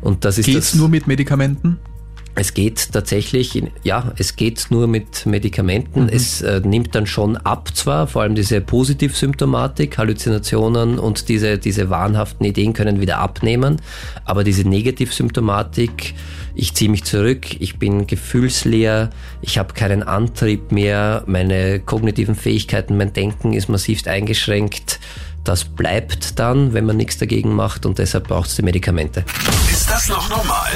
[0.02, 1.78] Und das ist Geht's das, nur mit Medikamenten?
[2.40, 6.04] Es geht tatsächlich, ja, es geht nur mit Medikamenten.
[6.04, 6.10] Mhm.
[6.10, 11.90] Es äh, nimmt dann schon ab zwar, vor allem diese Positivsymptomatik, Halluzinationen und diese, diese
[11.90, 13.82] wahnhaften Ideen können wieder abnehmen.
[14.24, 16.14] Aber diese Negativsymptomatik,
[16.56, 19.10] ich ziehe mich zurück, ich bin gefühlsleer,
[19.42, 25.02] ich habe keinen Antrieb mehr, meine kognitiven Fähigkeiten, mein Denken ist massivst eingeschränkt.
[25.44, 29.26] Das bleibt dann, wenn man nichts dagegen macht und deshalb braucht es die Medikamente.
[29.70, 30.72] Ist das noch normal?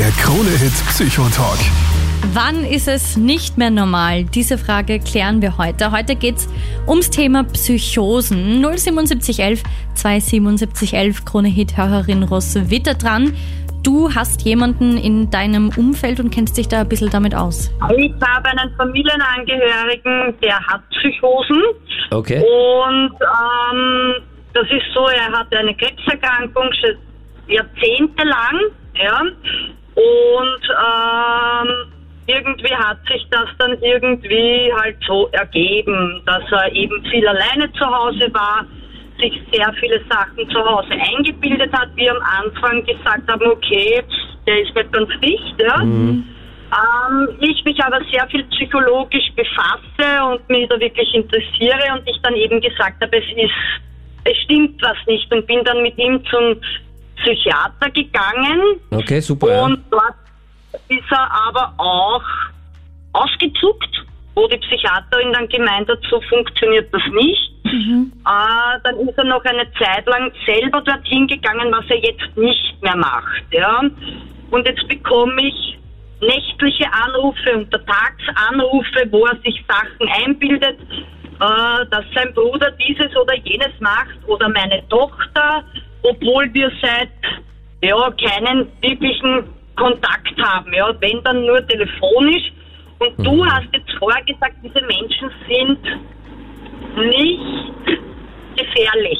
[0.00, 1.58] Der Krone-Hit Psychotalk.
[2.32, 4.24] Wann ist es nicht mehr normal?
[4.24, 5.92] Diese Frage klären wir heute.
[5.92, 6.48] Heute geht es
[6.88, 8.62] ums Thema Psychosen.
[8.62, 13.36] 07711 27711 Krone-Hit-Hörerin Rosse Witter dran.
[13.82, 17.70] Du hast jemanden in deinem Umfeld und kennst dich da ein bisschen damit aus.
[17.94, 21.62] Ich habe einen Familienangehörigen, der hat Psychosen.
[22.10, 22.38] Okay.
[22.38, 24.14] Und ähm,
[24.54, 26.96] das ist so, er hat eine Krebserkrankung schon
[27.48, 28.60] jahrzehntelang.
[28.94, 29.22] Ja.
[29.94, 31.92] Und ähm,
[32.26, 37.84] irgendwie hat sich das dann irgendwie halt so ergeben, dass er eben viel alleine zu
[37.84, 38.64] Hause war,
[39.18, 41.88] sich sehr viele Sachen zu Hause eingebildet hat.
[41.96, 44.02] Wir am Anfang gesagt haben, okay,
[44.46, 45.60] der ist nicht ganz dicht.
[45.60, 45.78] Ja.
[45.84, 46.24] Mhm.
[46.72, 52.16] Ähm, ich mich aber sehr viel psychologisch befasse und mich da wirklich interessiere und ich
[52.22, 53.50] dann eben gesagt habe, es ist,
[54.24, 56.56] es stimmt was nicht und bin dann mit ihm zum
[57.22, 58.80] Psychiater gegangen.
[58.90, 59.64] Okay, super.
[59.64, 60.14] Und dort
[60.88, 62.22] ist er aber auch
[63.12, 67.52] ausgezuckt, wo die Psychiaterin dann gemeint hat, so funktioniert das nicht.
[67.64, 68.12] Mhm.
[68.24, 72.82] Äh, dann ist er noch eine Zeit lang selber dorthin gegangen, was er jetzt nicht
[72.82, 73.42] mehr macht.
[73.50, 73.82] Ja.
[74.50, 75.78] Und jetzt bekomme ich
[76.20, 80.78] nächtliche Anrufe, Untertagsanrufe, wo er sich Sachen einbildet,
[81.40, 85.64] äh, dass sein Bruder dieses oder jenes macht oder meine Tochter
[86.02, 87.10] obwohl wir seit
[87.82, 89.44] ja, keinen wirklichen
[89.76, 90.72] Kontakt haben.
[90.72, 92.52] Ja, wenn dann nur telefonisch.
[92.98, 93.24] Und mhm.
[93.24, 95.78] du hast jetzt vorher gesagt, diese Menschen sind
[96.96, 97.98] nicht
[98.56, 99.18] gefährlich.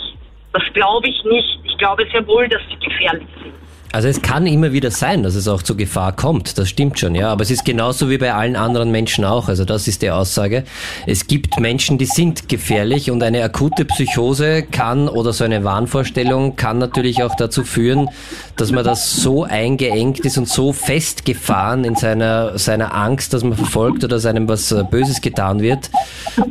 [0.53, 1.61] Das glaube ich nicht.
[1.65, 3.55] Ich glaube sehr wohl, dass sie gefährlich sind.
[3.93, 7.17] Also es kann immer wieder sein, dass es auch zur Gefahr kommt, das stimmt schon,
[7.17, 7.29] ja.
[7.31, 9.49] Aber es ist genauso wie bei allen anderen Menschen auch.
[9.49, 10.63] Also das ist die Aussage.
[11.07, 16.55] Es gibt Menschen, die sind gefährlich und eine akute Psychose kann oder so eine Wahnvorstellung
[16.55, 18.09] kann natürlich auch dazu führen,
[18.57, 23.57] dass man das so eingeengt ist und so festgefahren in seiner, seiner Angst, dass man
[23.57, 25.91] verfolgt oder seinem was äh, Böses getan wird,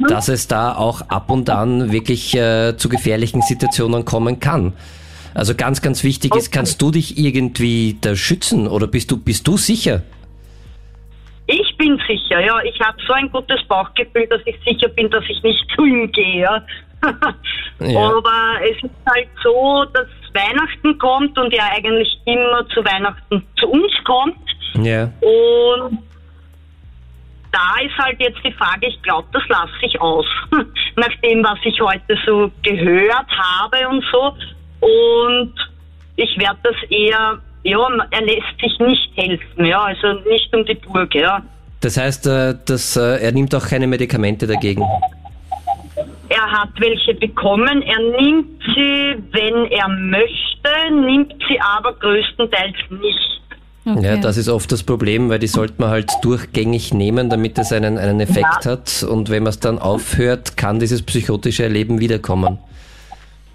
[0.09, 4.73] dass es da auch ab und an wirklich äh, zu gefährlichen Situationen kommen kann.
[5.39, 9.47] Also ganz, ganz wichtig ist, kannst du dich irgendwie da schützen oder bist du, bist
[9.47, 10.01] du sicher?
[11.47, 12.61] Ich bin sicher, ja.
[12.63, 16.11] Ich habe so ein gutes Bauchgefühl, dass ich sicher bin, dass ich nicht zu ihm
[16.11, 16.41] gehe.
[16.41, 16.61] ja.
[17.81, 23.69] Aber es ist halt so, dass Weihnachten kommt und er eigentlich immer zu Weihnachten zu
[23.69, 24.35] uns kommt.
[24.83, 25.03] Ja.
[25.21, 25.99] Und
[27.53, 30.25] da ist halt jetzt die Frage, ich glaube, das lasse ich aus.
[30.97, 34.33] Nach dem, was ich heute so gehört habe und so.
[34.79, 35.53] Und
[36.15, 40.75] ich werde das eher, ja, er lässt sich nicht helfen, ja, also nicht um die
[40.75, 41.41] Burg, ja.
[41.81, 44.83] Das heißt, äh, dass, äh, er nimmt auch keine Medikamente dagegen?
[46.29, 47.81] Er hat welche bekommen.
[47.81, 53.39] Er nimmt sie, wenn er möchte, nimmt sie aber größtenteils nicht.
[53.85, 54.05] Okay.
[54.05, 57.71] Ja, das ist oft das Problem, weil die sollte man halt durchgängig nehmen, damit es
[57.71, 58.71] einen, einen Effekt ja.
[58.71, 59.03] hat.
[59.03, 62.59] Und wenn man es dann aufhört, kann dieses psychotische Erleben wiederkommen.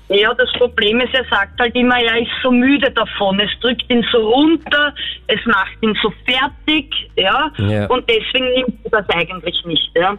[0.08, 3.40] Ja, das Problem ist, er sagt halt immer, er ist so müde davon.
[3.40, 4.94] Es drückt ihn so runter,
[5.28, 7.50] es macht ihn so fertig, ja.
[7.56, 7.86] ja.
[7.86, 10.16] Und deswegen nimmt er das eigentlich nicht, ja.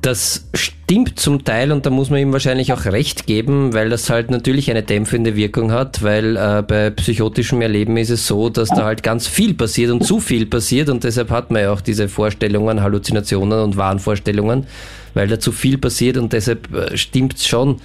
[0.00, 4.10] Das stimmt zum Teil und da muss man ihm wahrscheinlich auch recht geben, weil das
[4.10, 8.68] halt natürlich eine dämpfende Wirkung hat, weil äh, bei psychotischem Erleben ist es so, dass
[8.68, 11.80] da halt ganz viel passiert und zu viel passiert und deshalb hat man ja auch
[11.80, 14.66] diese Vorstellungen, Halluzinationen und Wahnvorstellungen,
[15.14, 17.80] weil da zu viel passiert und deshalb äh, stimmt's schon.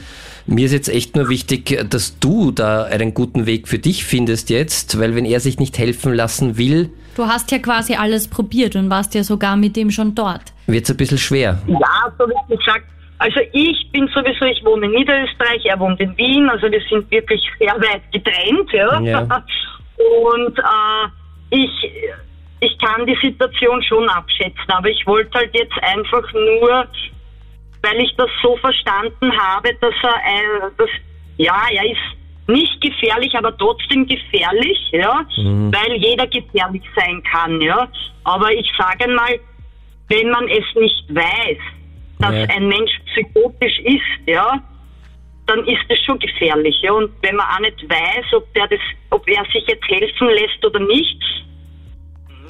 [0.46, 4.50] Mir ist jetzt echt nur wichtig, dass du da einen guten Weg für dich findest
[4.50, 8.78] jetzt, weil wenn er sich nicht helfen lassen will, Du hast ja quasi alles probiert
[8.78, 10.54] und warst ja sogar mit ihm schon dort.
[10.68, 11.60] wird's ein bisschen schwer.
[11.68, 12.86] Ja, so wie gesagt,
[13.18, 17.12] also ich bin sowieso, ich wohne in Niederösterreich, er wohnt in Wien, also wir sind
[17.12, 19.02] wirklich sehr weit getrennt, ja.
[19.02, 19.22] Ja.
[20.24, 21.08] Und äh,
[21.50, 21.70] ich,
[22.62, 26.88] ich kann die Situation schon abschätzen, aber ich wollte halt jetzt einfach nur,
[27.82, 30.90] weil ich das so verstanden habe, dass er, ein, dass,
[31.38, 32.18] ja, er ist
[32.48, 35.24] nicht gefährlich, aber trotzdem gefährlich, ja,
[35.72, 37.88] weil jeder gefährlich sein kann, ja.
[38.24, 39.40] Aber ich sage mal,
[40.10, 41.58] wenn man es nicht weiß,
[42.20, 42.56] dass Ja.
[42.56, 44.60] ein Mensch psychotisch ist, ja,
[45.46, 46.92] dann ist es schon gefährlich, ja.
[46.92, 48.80] Und wenn man auch nicht weiß, ob der das,
[49.12, 51.22] ob er sich jetzt helfen lässt oder nicht,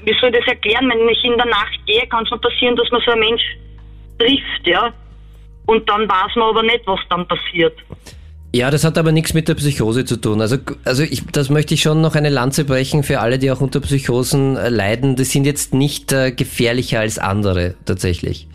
[0.06, 0.90] wie soll ich das erklären?
[0.90, 3.44] Wenn ich in der Nacht gehe, kann es mir passieren, dass man so ein Mensch
[4.18, 4.94] trifft, ja.
[5.70, 7.78] Und dann weiß man aber nicht, was dann passiert.
[8.51, 10.41] Ja, das hat aber nichts mit der Psychose zu tun.
[10.41, 13.61] Also, also ich, das möchte ich schon noch eine Lanze brechen für alle, die auch
[13.61, 15.15] unter Psychosen äh, leiden.
[15.15, 18.47] Die sind jetzt nicht äh, gefährlicher als andere tatsächlich.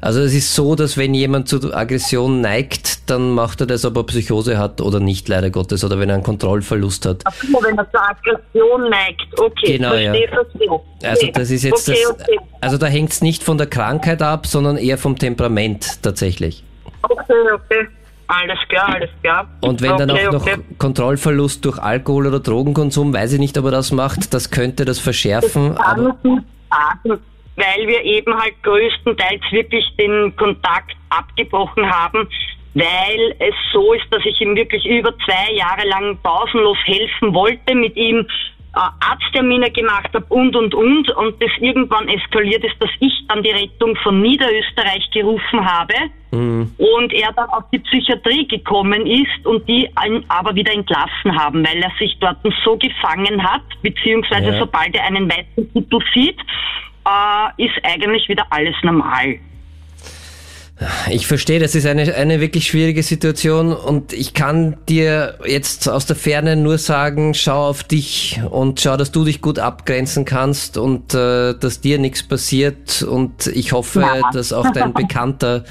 [0.00, 3.96] Also es ist so, dass wenn jemand zu Aggression neigt, dann macht er das, ob
[3.96, 7.22] er Psychose hat oder nicht, leider Gottes, oder wenn er einen Kontrollverlust hat.
[7.24, 9.26] Ach so, wenn er zur Aggression neigt.
[9.38, 10.12] Okay, Genau, ja.
[10.12, 10.80] verstehe.
[11.02, 14.46] Also das ist jetzt okay, das, Okay, also da hängt's nicht von der Krankheit ab,
[14.46, 16.64] sondern eher vom Temperament tatsächlich.
[17.02, 17.88] okay, okay.
[18.30, 19.48] Alles klar, alles klar.
[19.62, 20.58] Und wenn dann okay, auch noch okay.
[20.76, 24.98] Kontrollverlust durch Alkohol oder Drogenkonsum, weiß ich nicht, ob er das macht, das könnte das
[24.98, 25.74] verschärfen.
[25.76, 27.20] kann Aber ich nicht sagen,
[27.58, 32.28] weil wir eben halt größtenteils wirklich den Kontakt abgebrochen haben,
[32.74, 37.74] weil es so ist, dass ich ihm wirklich über zwei Jahre lang pausenlos helfen wollte,
[37.74, 38.18] mit ihm
[38.76, 43.42] äh, Arzttermine gemacht habe und und und und das irgendwann eskaliert ist, dass ich dann
[43.42, 45.94] die Rettung von Niederösterreich gerufen habe
[46.76, 49.88] und er dann auf die Psychiatrie gekommen ist und die
[50.28, 54.58] aber wieder entlassen haben, weil er sich dort so gefangen hat, beziehungsweise Ja.
[54.58, 56.38] sobald er einen weißen Titel sieht,
[57.08, 59.36] äh, ist eigentlich wieder alles normal.
[61.10, 66.06] ich verstehe, das ist eine, eine wirklich schwierige Situation und ich kann dir jetzt aus
[66.06, 70.78] der Ferne nur sagen, schau auf dich und schau, dass du dich gut abgrenzen kannst
[70.78, 74.30] und äh, dass dir nichts passiert und ich hoffe, Ja.
[74.32, 75.64] dass auch dein Bekannter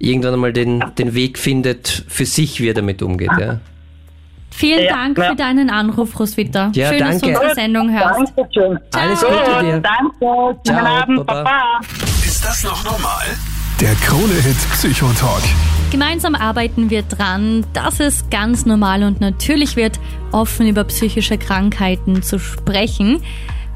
[0.00, 3.30] irgendwann einmal den, den Weg findet für sich, wie er damit umgeht.
[3.38, 3.60] Ja?
[4.52, 5.30] Vielen Ja, Dank ja.
[5.30, 6.70] für deinen Anruf, Roswitha.
[6.74, 7.38] Ja, Schön, dass du danke.
[7.40, 8.32] unsere Sendung hörst.
[8.36, 8.78] Dankeschön.
[8.94, 9.80] Alles Gut, Gute dir.
[9.80, 10.58] Danke.
[10.66, 11.26] Schönen Ciao, Abend.
[11.26, 11.42] Baba.
[11.42, 11.80] Baba.
[12.24, 13.24] Ist das noch normal?
[13.80, 15.42] Der Krone-Hit Psychotalk.
[15.90, 19.98] Gemeinsam arbeiten wir dran, dass es ganz normal und natürlich wird,
[20.32, 23.22] offen über psychische Krankheiten zu sprechen.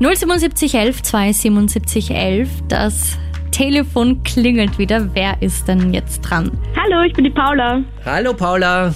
[0.01, 3.17] 07711 27711, das
[3.51, 5.15] Telefon klingelt wieder.
[5.15, 6.51] Wer ist denn jetzt dran?
[6.77, 7.81] Hallo, ich bin die Paula.
[8.05, 8.93] Hallo Paula.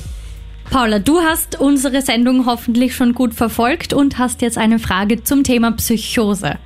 [0.70, 5.42] Paula, du hast unsere Sendung hoffentlich schon gut verfolgt und hast jetzt eine Frage zum
[5.42, 6.58] Thema Psychose.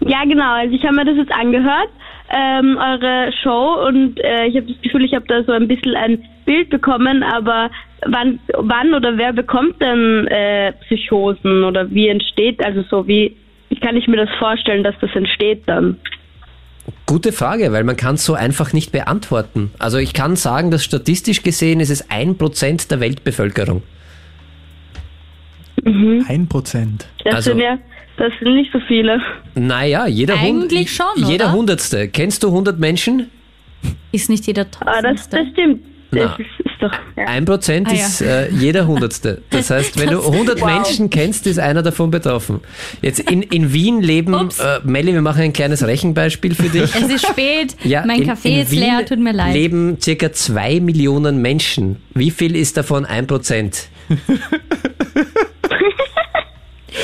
[0.00, 0.52] Ja, genau.
[0.54, 1.90] Also ich habe mir das jetzt angehört,
[2.30, 5.94] ähm, eure Show, und äh, ich habe das Gefühl, ich habe da so ein bisschen
[5.94, 7.70] ein Bild bekommen, aber
[8.06, 13.36] wann, wann oder wer bekommt denn äh, Psychosen oder wie entsteht, also so wie,
[13.68, 15.98] wie kann ich mir das vorstellen, dass das entsteht dann?
[17.06, 19.70] Gute Frage, weil man kann es so einfach nicht beantworten.
[19.78, 23.82] Also ich kann sagen, dass statistisch gesehen ist es ein Prozent der Weltbevölkerung.
[25.84, 27.06] Ein Prozent.
[27.24, 27.78] Das Also- sind ja,
[28.16, 29.20] das sind nicht so viele.
[29.54, 31.52] Naja, jeder Hund, schon, Jeder?
[31.52, 32.08] Hundertste.
[32.08, 33.30] Kennst du 100 Menschen?
[34.12, 35.36] Ist nicht jeder Aber das, Tausendste.
[35.36, 35.80] das stimmt.
[36.10, 36.92] Das ist doch.
[37.16, 37.24] Ja.
[37.26, 38.06] Ein Prozent Ah, ja.
[38.06, 39.42] ist äh, jeder Hundertste.
[39.50, 42.60] Das heißt, wenn du 100 Menschen kennst, ist einer davon betroffen.
[43.02, 44.58] Jetzt in, in Wien leben, Ups.
[44.60, 46.94] äh, Melli, wir machen ein kleines Rechenbeispiel für dich.
[46.94, 49.54] Es ist spät, Ja, mein in- Kaffee in ist Wien leer, tut mir leid.
[49.54, 51.96] leben circa zwei Millionen Menschen.
[52.14, 53.88] Wie viel ist davon ein Prozent?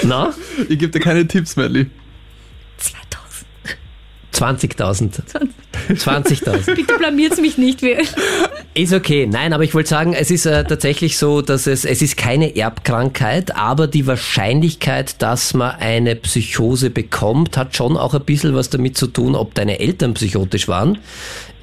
[0.03, 0.33] Na?
[0.69, 1.87] Ich gebe dir keine Tipps, Melli.
[4.33, 5.23] 2000.
[5.27, 5.49] 20.000.
[5.91, 6.75] 20.000.
[6.75, 7.83] Bitte blamiert mich nicht.
[8.75, 9.27] Ist okay.
[9.27, 12.57] Nein, aber ich wollte sagen, es ist äh, tatsächlich so, dass es, es ist keine
[12.57, 18.71] Erbkrankheit, aber die Wahrscheinlichkeit, dass man eine Psychose bekommt, hat schon auch ein bisschen was
[18.71, 20.99] damit zu tun, ob deine Eltern psychotisch waren.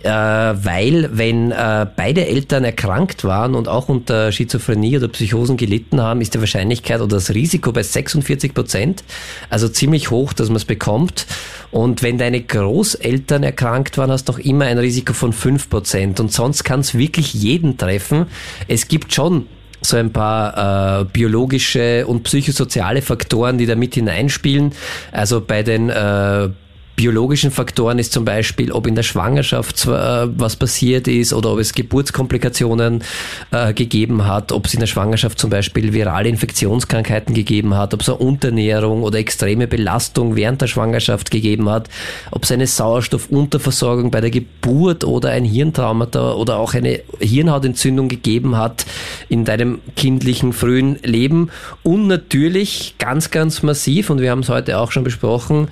[0.03, 6.01] Äh, weil wenn äh, beide Eltern erkrankt waren und auch unter Schizophrenie oder Psychosen gelitten
[6.01, 9.03] haben, ist die Wahrscheinlichkeit oder das Risiko bei 46 Prozent,
[9.49, 11.25] also ziemlich hoch, dass man es bekommt.
[11.71, 16.19] Und wenn deine Großeltern erkrankt waren, hast du noch immer ein Risiko von 5%.
[16.21, 18.27] Und sonst kann es wirklich jeden treffen.
[18.67, 19.47] Es gibt schon
[19.81, 24.71] so ein paar äh, biologische und psychosoziale Faktoren, die da mit hineinspielen.
[25.11, 26.49] Also bei den äh,
[26.97, 31.59] biologischen Faktoren ist zum Beispiel, ob in der Schwangerschaft äh, was passiert ist oder ob
[31.59, 33.03] es Geburtskomplikationen
[33.51, 38.01] äh, gegeben hat, ob es in der Schwangerschaft zum Beispiel virale Infektionskrankheiten gegeben hat, ob
[38.01, 41.87] es eine Unterernährung oder extreme Belastung während der Schwangerschaft gegeben hat,
[42.31, 48.57] ob es eine Sauerstoffunterversorgung bei der Geburt oder ein Hirntraumata oder auch eine Hirnhautentzündung gegeben
[48.57, 48.87] hat
[49.29, 51.51] in deinem kindlichen frühen Leben.
[51.83, 55.67] Und natürlich ganz, ganz massiv und wir haben es heute auch schon besprochen,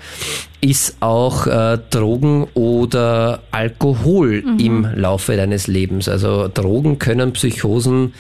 [0.66, 4.60] ist auch äh, Drogen oder Alkohol mhm.
[4.60, 6.10] im Laufe deines Lebens.
[6.10, 8.16] Also Drogen können Psychosen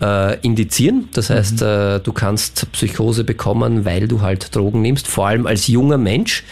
[0.00, 1.10] äh, indizieren.
[1.12, 1.66] Das heißt, mhm.
[1.66, 6.42] äh, du kannst Psychose bekommen, weil du halt Drogen nimmst, vor allem als junger Mensch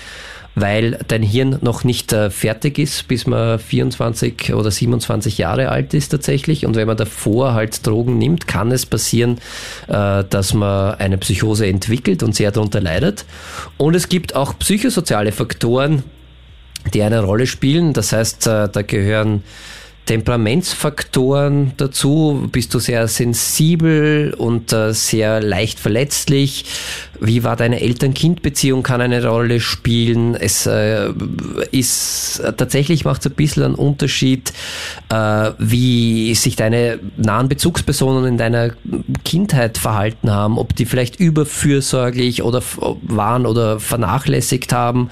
[0.61, 5.95] weil dein Hirn noch nicht äh, fertig ist, bis man 24 oder 27 Jahre alt
[5.95, 6.67] ist tatsächlich.
[6.67, 9.39] Und wenn man davor halt Drogen nimmt, kann es passieren,
[9.89, 13.25] äh, dass man eine Psychose entwickelt und sehr darunter leidet.
[13.77, 16.03] Und es gibt auch psychosoziale Faktoren,
[16.95, 17.93] die eine Rolle spielen.
[17.93, 19.43] Das heißt, äh, da gehören
[20.09, 22.49] Temperamentsfaktoren dazu?
[22.51, 26.65] Bist du sehr sensibel und äh, sehr leicht verletzlich?
[27.21, 28.83] Wie war deine Eltern-Kind-Beziehung?
[28.83, 30.35] Kann eine Rolle spielen.
[30.35, 31.11] Es äh,
[31.73, 34.55] ist tatsächlich macht es ein bisschen einen Unterschied,
[35.11, 38.71] äh, wie sich deine nahen Bezugspersonen in deiner
[39.27, 42.63] Kindheit verhalten haben, ob die vielleicht überfürsorglich oder
[43.03, 45.11] waren oder vernachlässigt haben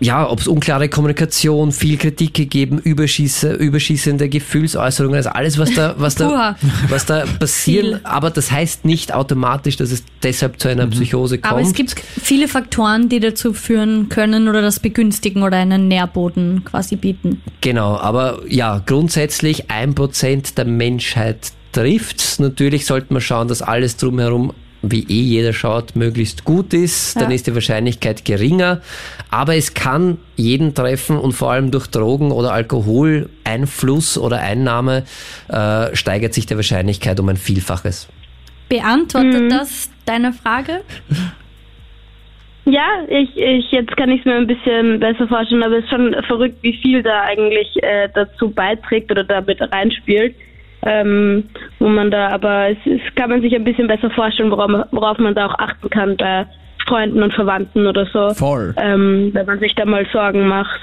[0.00, 5.94] ja, ob es unklare Kommunikation, viel Kritik gegeben, überschieße, überschießende Gefühlsäußerungen, also alles, was da,
[5.98, 6.56] was da,
[6.88, 8.00] was da passiert.
[8.04, 10.90] Aber das heißt nicht automatisch, dass es deshalb zu einer mhm.
[10.90, 11.52] Psychose kommt.
[11.52, 16.64] Aber es gibt viele Faktoren, die dazu führen können oder das begünstigen oder einen Nährboden
[16.64, 17.40] quasi bieten.
[17.60, 22.38] Genau, aber ja, grundsätzlich ein Prozent der Menschheit trifft's.
[22.38, 24.52] Natürlich sollte man schauen, dass alles drumherum
[24.82, 27.36] wie eh jeder schaut, möglichst gut ist, dann ja.
[27.36, 28.80] ist die Wahrscheinlichkeit geringer.
[29.30, 35.04] Aber es kann jeden treffen und vor allem durch Drogen oder Alkoholeinfluss oder Einnahme
[35.48, 38.08] äh, steigert sich die Wahrscheinlichkeit um ein Vielfaches.
[38.68, 39.48] Beantwortet mhm.
[39.50, 40.80] das deine Frage?
[42.64, 45.90] Ja, ich, ich jetzt kann ich es mir ein bisschen besser vorstellen, aber es ist
[45.90, 50.34] schon verrückt, wie viel da eigentlich äh, dazu beiträgt oder damit reinspielt
[50.84, 51.44] ähm,
[51.78, 55.18] wo man da, aber es, es, kann man sich ein bisschen besser vorstellen, worauf, worauf
[55.18, 56.46] man da auch achten kann bei
[56.86, 58.34] Freunden und Verwandten oder so.
[58.34, 58.74] Voll.
[58.76, 60.80] Ähm, wenn man sich da mal Sorgen macht.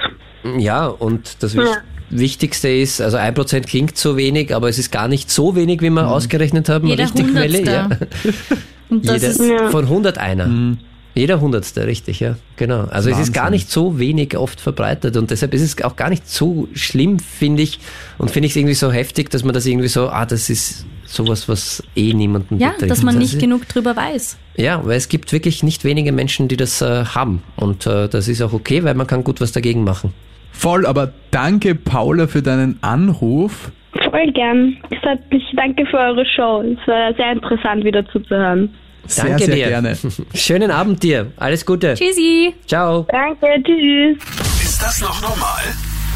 [0.57, 1.63] Ja, und das ja.
[2.09, 5.81] Wichtigste ist, also ein Prozent klingt so wenig, aber es ist gar nicht so wenig,
[5.81, 6.09] wie wir mhm.
[6.09, 6.87] ausgerechnet haben.
[6.87, 7.89] Jeder Richtig Quelle, ja.
[8.89, 9.69] Und das Jeder, ist, ja.
[9.69, 10.47] Von 100 einer.
[10.47, 10.77] Mhm.
[11.19, 12.83] Jeder Hundertste, richtig, ja, genau.
[12.83, 13.11] Also Wahnsinn.
[13.11, 16.29] es ist gar nicht so wenig oft verbreitet und deshalb ist es auch gar nicht
[16.29, 17.79] so schlimm, finde ich.
[18.17, 20.85] Und finde ich es irgendwie so heftig, dass man das irgendwie so, ah, das ist
[21.05, 22.81] sowas, was eh niemanden ja, betrifft.
[22.83, 24.37] Ja, dass man nicht genug drüber weiß.
[24.55, 28.29] Ja, weil es gibt wirklich nicht wenige Menschen, die das äh, haben und äh, das
[28.29, 30.13] ist auch okay, weil man kann gut was dagegen machen.
[30.53, 33.73] Voll, aber danke Paula für deinen Anruf.
[34.09, 34.77] Voll gern.
[35.01, 36.61] Hat mich, danke für eure Show.
[36.61, 38.69] Es war sehr interessant wieder zuzuhören.
[39.09, 39.67] Sehr, Danke sehr dir.
[39.67, 39.97] gerne.
[40.35, 41.31] Schönen Abend dir.
[41.37, 41.95] Alles Gute.
[41.95, 42.53] Tschüssi.
[42.67, 43.07] Ciao.
[43.11, 44.17] Danke, tschüss.
[44.63, 45.63] Ist das noch normal?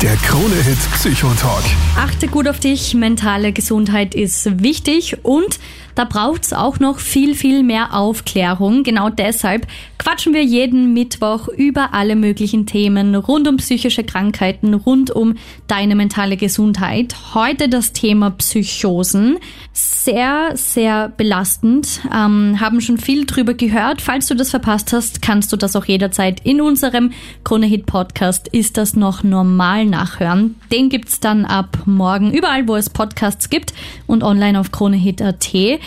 [0.01, 1.63] Der Krone-Hit Psychotalk.
[1.97, 2.93] Achte gut auf dich.
[2.93, 5.59] Mentale Gesundheit ist wichtig und
[5.95, 8.83] da braucht es auch noch viel, viel mehr Aufklärung.
[8.83, 9.67] Genau deshalb
[9.97, 15.35] quatschen wir jeden Mittwoch über alle möglichen Themen rund um psychische Krankheiten, rund um
[15.67, 17.15] deine mentale Gesundheit.
[17.33, 19.37] Heute das Thema Psychosen.
[19.71, 22.01] Sehr, sehr belastend.
[22.13, 24.01] Ähm, haben schon viel drüber gehört.
[24.01, 27.11] Falls du das verpasst hast, kannst du das auch jederzeit in unserem
[27.43, 30.55] Krone-Hit Podcast Ist das noch normal nachhören.
[30.71, 33.73] Den gibt's dann ab morgen überall, wo es Podcasts gibt
[34.05, 35.79] und online auf kronehit.at.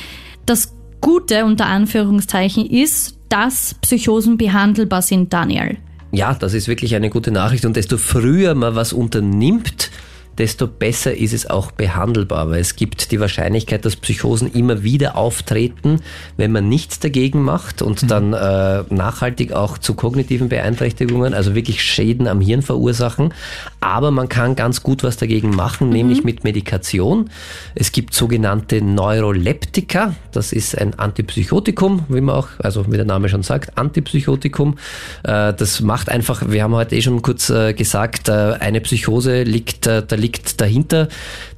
[0.46, 5.78] Das Gute unter Anführungszeichen ist, dass Psychosen behandelbar sind, Daniel.
[6.12, 7.64] Ja, das ist wirklich eine gute Nachricht.
[7.64, 9.90] Und desto früher man was unternimmt,
[10.38, 15.16] desto besser ist es auch behandelbar, weil es gibt die Wahrscheinlichkeit, dass Psychosen immer wieder
[15.16, 16.00] auftreten,
[16.36, 18.08] wenn man nichts dagegen macht und mhm.
[18.08, 23.32] dann äh, nachhaltig auch zu kognitiven Beeinträchtigungen, also wirklich Schäden am Hirn verursachen.
[23.80, 25.92] Aber man kann ganz gut was dagegen machen, mhm.
[25.94, 27.30] nämlich mit Medikation.
[27.74, 33.28] Es gibt sogenannte Neuroleptika, das ist ein Antipsychotikum, wie man auch, also wie der Name
[33.28, 34.76] schon sagt, Antipsychotikum.
[35.22, 39.42] Äh, das macht einfach, wir haben heute eh schon kurz äh, gesagt, äh, eine Psychose
[39.42, 41.08] liegt, da liegt liegt dahinter,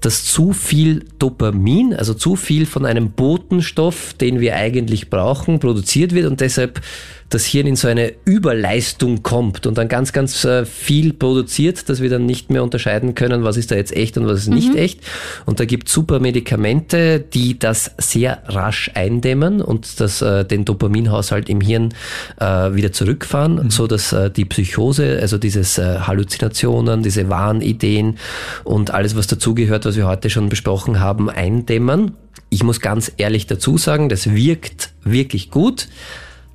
[0.03, 6.15] dass zu viel Dopamin, also zu viel von einem Botenstoff, den wir eigentlich brauchen, produziert
[6.15, 6.83] wird und deshalb
[7.31, 12.01] das Hirn in so eine Überleistung kommt und dann ganz, ganz äh, viel produziert, dass
[12.01, 14.75] wir dann nicht mehr unterscheiden können, was ist da jetzt echt und was ist nicht
[14.75, 15.01] echt.
[15.45, 21.51] Und da gibt super Medikamente, die das sehr rasch eindämmen und das, äh, den Dopaminhaushalt
[21.51, 21.93] im Hirn
[22.41, 23.71] äh, wieder zurückfahren, mhm.
[23.71, 28.17] so dass äh, die Psychose, also dieses äh, Halluzinationen, diese Wahnideen
[28.65, 32.13] und alles, was dazugehört, was wir heute schon besprochen haben, eindämmen.
[32.49, 35.89] Ich muss ganz ehrlich dazu sagen, das wirkt wirklich gut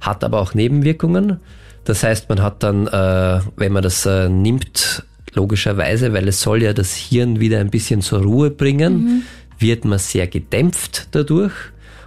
[0.04, 1.40] hat aber auch Nebenwirkungen.
[1.86, 6.62] Das heißt, man hat dann, äh, wenn man das äh, nimmt, logischerweise, weil es soll
[6.62, 9.22] ja das Hirn wieder ein bisschen zur Ruhe bringen, mhm.
[9.58, 11.54] wird man sehr gedämpft dadurch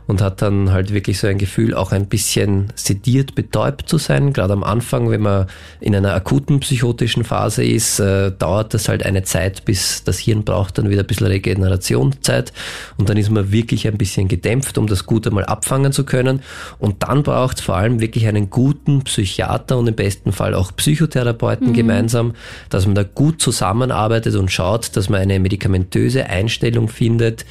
[0.06, 4.32] und hat dann halt wirklich so ein Gefühl, auch ein bisschen sediert, betäubt zu sein.
[4.32, 5.46] Gerade am Anfang, wenn man
[5.80, 10.44] in einer akuten psychotischen Phase ist, äh, dauert das halt eine Zeit, bis das Hirn
[10.44, 12.52] braucht dann wieder ein bisschen Regenerationszeit
[12.96, 16.40] und dann ist man wirklich ein bisschen gedämpft, um das Gute mal abfangen zu können.
[16.78, 20.74] Und dann braucht es vor allem wirklich einen guten Psychiater und im besten Fall auch
[20.76, 21.74] Psychotherapeuten mhm.
[21.74, 22.34] gemeinsam,
[22.70, 27.44] dass man da gut zusammenarbeitet und schaut, dass man eine medikamentöse Einstellung findet,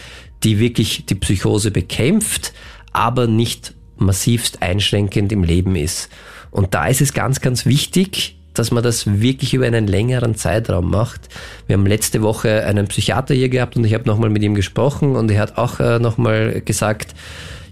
[0.45, 2.53] die wirklich die Psychose bekämpft,
[2.93, 6.09] aber nicht massivst einschränkend im Leben ist.
[6.51, 10.89] Und da ist es ganz, ganz wichtig, dass man das wirklich über einen längeren Zeitraum
[10.89, 11.27] macht.
[11.67, 15.15] Wir haben letzte Woche einen Psychiater hier gehabt und ich habe nochmal mit ihm gesprochen
[15.17, 17.15] und er hat auch äh, nochmal gesagt,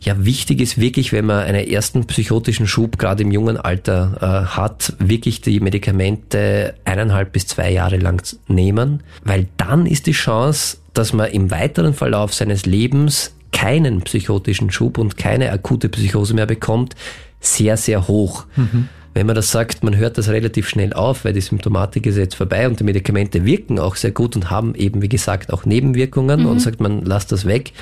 [0.01, 4.55] ja, wichtig ist wirklich, wenn man einen ersten psychotischen Schub gerade im jungen Alter äh,
[4.55, 10.77] hat, wirklich die Medikamente eineinhalb bis zwei Jahre lang nehmen, weil dann ist die Chance,
[10.93, 16.45] dass man im weiteren Verlauf seines Lebens keinen psychotischen Schub und keine akute Psychose mehr
[16.45, 16.95] bekommt,
[17.39, 18.45] sehr, sehr hoch.
[18.55, 18.89] Mhm.
[19.13, 22.33] Wenn man das sagt, man hört das relativ schnell auf, weil die Symptomatik ist jetzt
[22.33, 26.41] vorbei und die Medikamente wirken auch sehr gut und haben eben, wie gesagt, auch Nebenwirkungen
[26.41, 26.47] mhm.
[26.47, 27.73] und sagt man, lasst das weg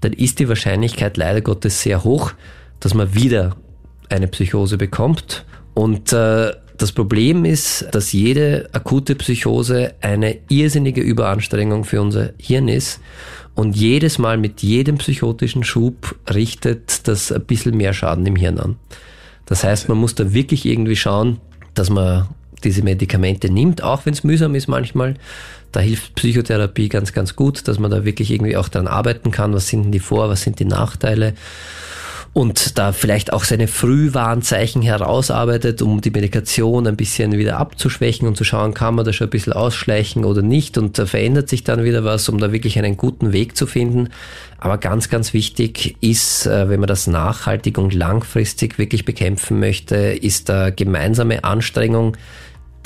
[0.00, 2.32] dann ist die Wahrscheinlichkeit leider Gottes sehr hoch,
[2.80, 3.56] dass man wieder
[4.08, 5.44] eine Psychose bekommt.
[5.74, 12.68] Und äh, das Problem ist, dass jede akute Psychose eine irrsinnige Überanstrengung für unser Hirn
[12.68, 13.00] ist.
[13.54, 18.58] Und jedes Mal mit jedem psychotischen Schub richtet das ein bisschen mehr Schaden im Hirn
[18.58, 18.76] an.
[19.44, 21.38] Das heißt, man muss da wirklich irgendwie schauen,
[21.74, 22.28] dass man
[22.64, 25.16] diese Medikamente nimmt, auch wenn es mühsam ist manchmal.
[25.72, 29.52] Da hilft Psychotherapie ganz, ganz gut, dass man da wirklich irgendwie auch dran arbeiten kann.
[29.52, 31.34] Was sind denn die Vor-, was sind die Nachteile?
[32.32, 38.36] Und da vielleicht auch seine Frühwarnzeichen herausarbeitet, um die Medikation ein bisschen wieder abzuschwächen und
[38.36, 41.64] zu schauen, kann man da schon ein bisschen ausschleichen oder nicht und da verändert sich
[41.64, 44.10] dann wieder was, um da wirklich einen guten Weg zu finden.
[44.58, 49.96] Aber ganz, ganz wichtig ist, äh, wenn man das nachhaltig und langfristig wirklich bekämpfen möchte,
[49.96, 52.16] ist da gemeinsame Anstrengung,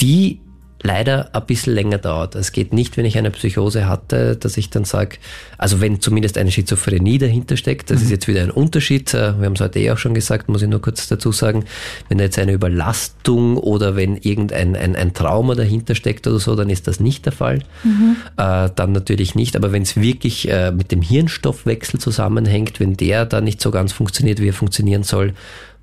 [0.00, 0.40] die
[0.84, 2.34] leider ein bisschen länger dauert.
[2.34, 5.16] Es geht nicht, wenn ich eine Psychose hatte, dass ich dann sage,
[5.56, 8.04] also wenn zumindest eine Schizophrenie dahinter steckt, das mhm.
[8.04, 9.12] ist jetzt wieder ein Unterschied.
[9.14, 11.64] Äh, wir haben es heute eh auch schon gesagt, muss ich nur kurz dazu sagen,
[12.08, 16.54] wenn da jetzt eine Überlastung oder wenn irgendein ein, ein Trauma dahinter steckt oder so,
[16.54, 17.60] dann ist das nicht der Fall.
[17.82, 18.16] Mhm.
[18.36, 19.56] Äh, dann natürlich nicht.
[19.56, 23.94] Aber wenn es wirklich äh, mit dem Hirnstoffwechsel zusammenhängt, wenn der da nicht so ganz
[23.94, 25.32] funktioniert, wie er funktionieren soll,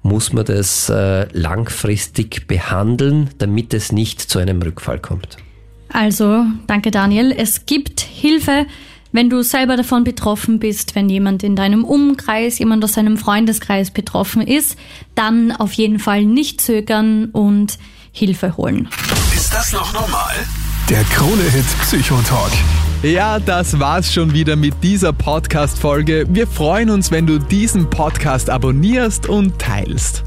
[0.03, 5.37] muss man das äh, langfristig behandeln, damit es nicht zu einem Rückfall kommt.
[5.89, 7.31] Also, danke Daniel.
[7.35, 8.65] Es gibt Hilfe,
[9.11, 13.91] wenn du selber davon betroffen bist, wenn jemand in deinem Umkreis, jemand aus deinem Freundeskreis
[13.91, 14.77] betroffen ist,
[15.15, 17.77] dann auf jeden Fall nicht zögern und
[18.13, 18.89] Hilfe holen.
[19.35, 20.35] Ist das noch normal?
[20.89, 22.51] Der Krone-Hit Psychotalk.
[23.03, 26.27] Ja, das war's schon wieder mit dieser Podcast-Folge.
[26.29, 30.19] Wir freuen uns, wenn du diesen Podcast abonnierst und teilst.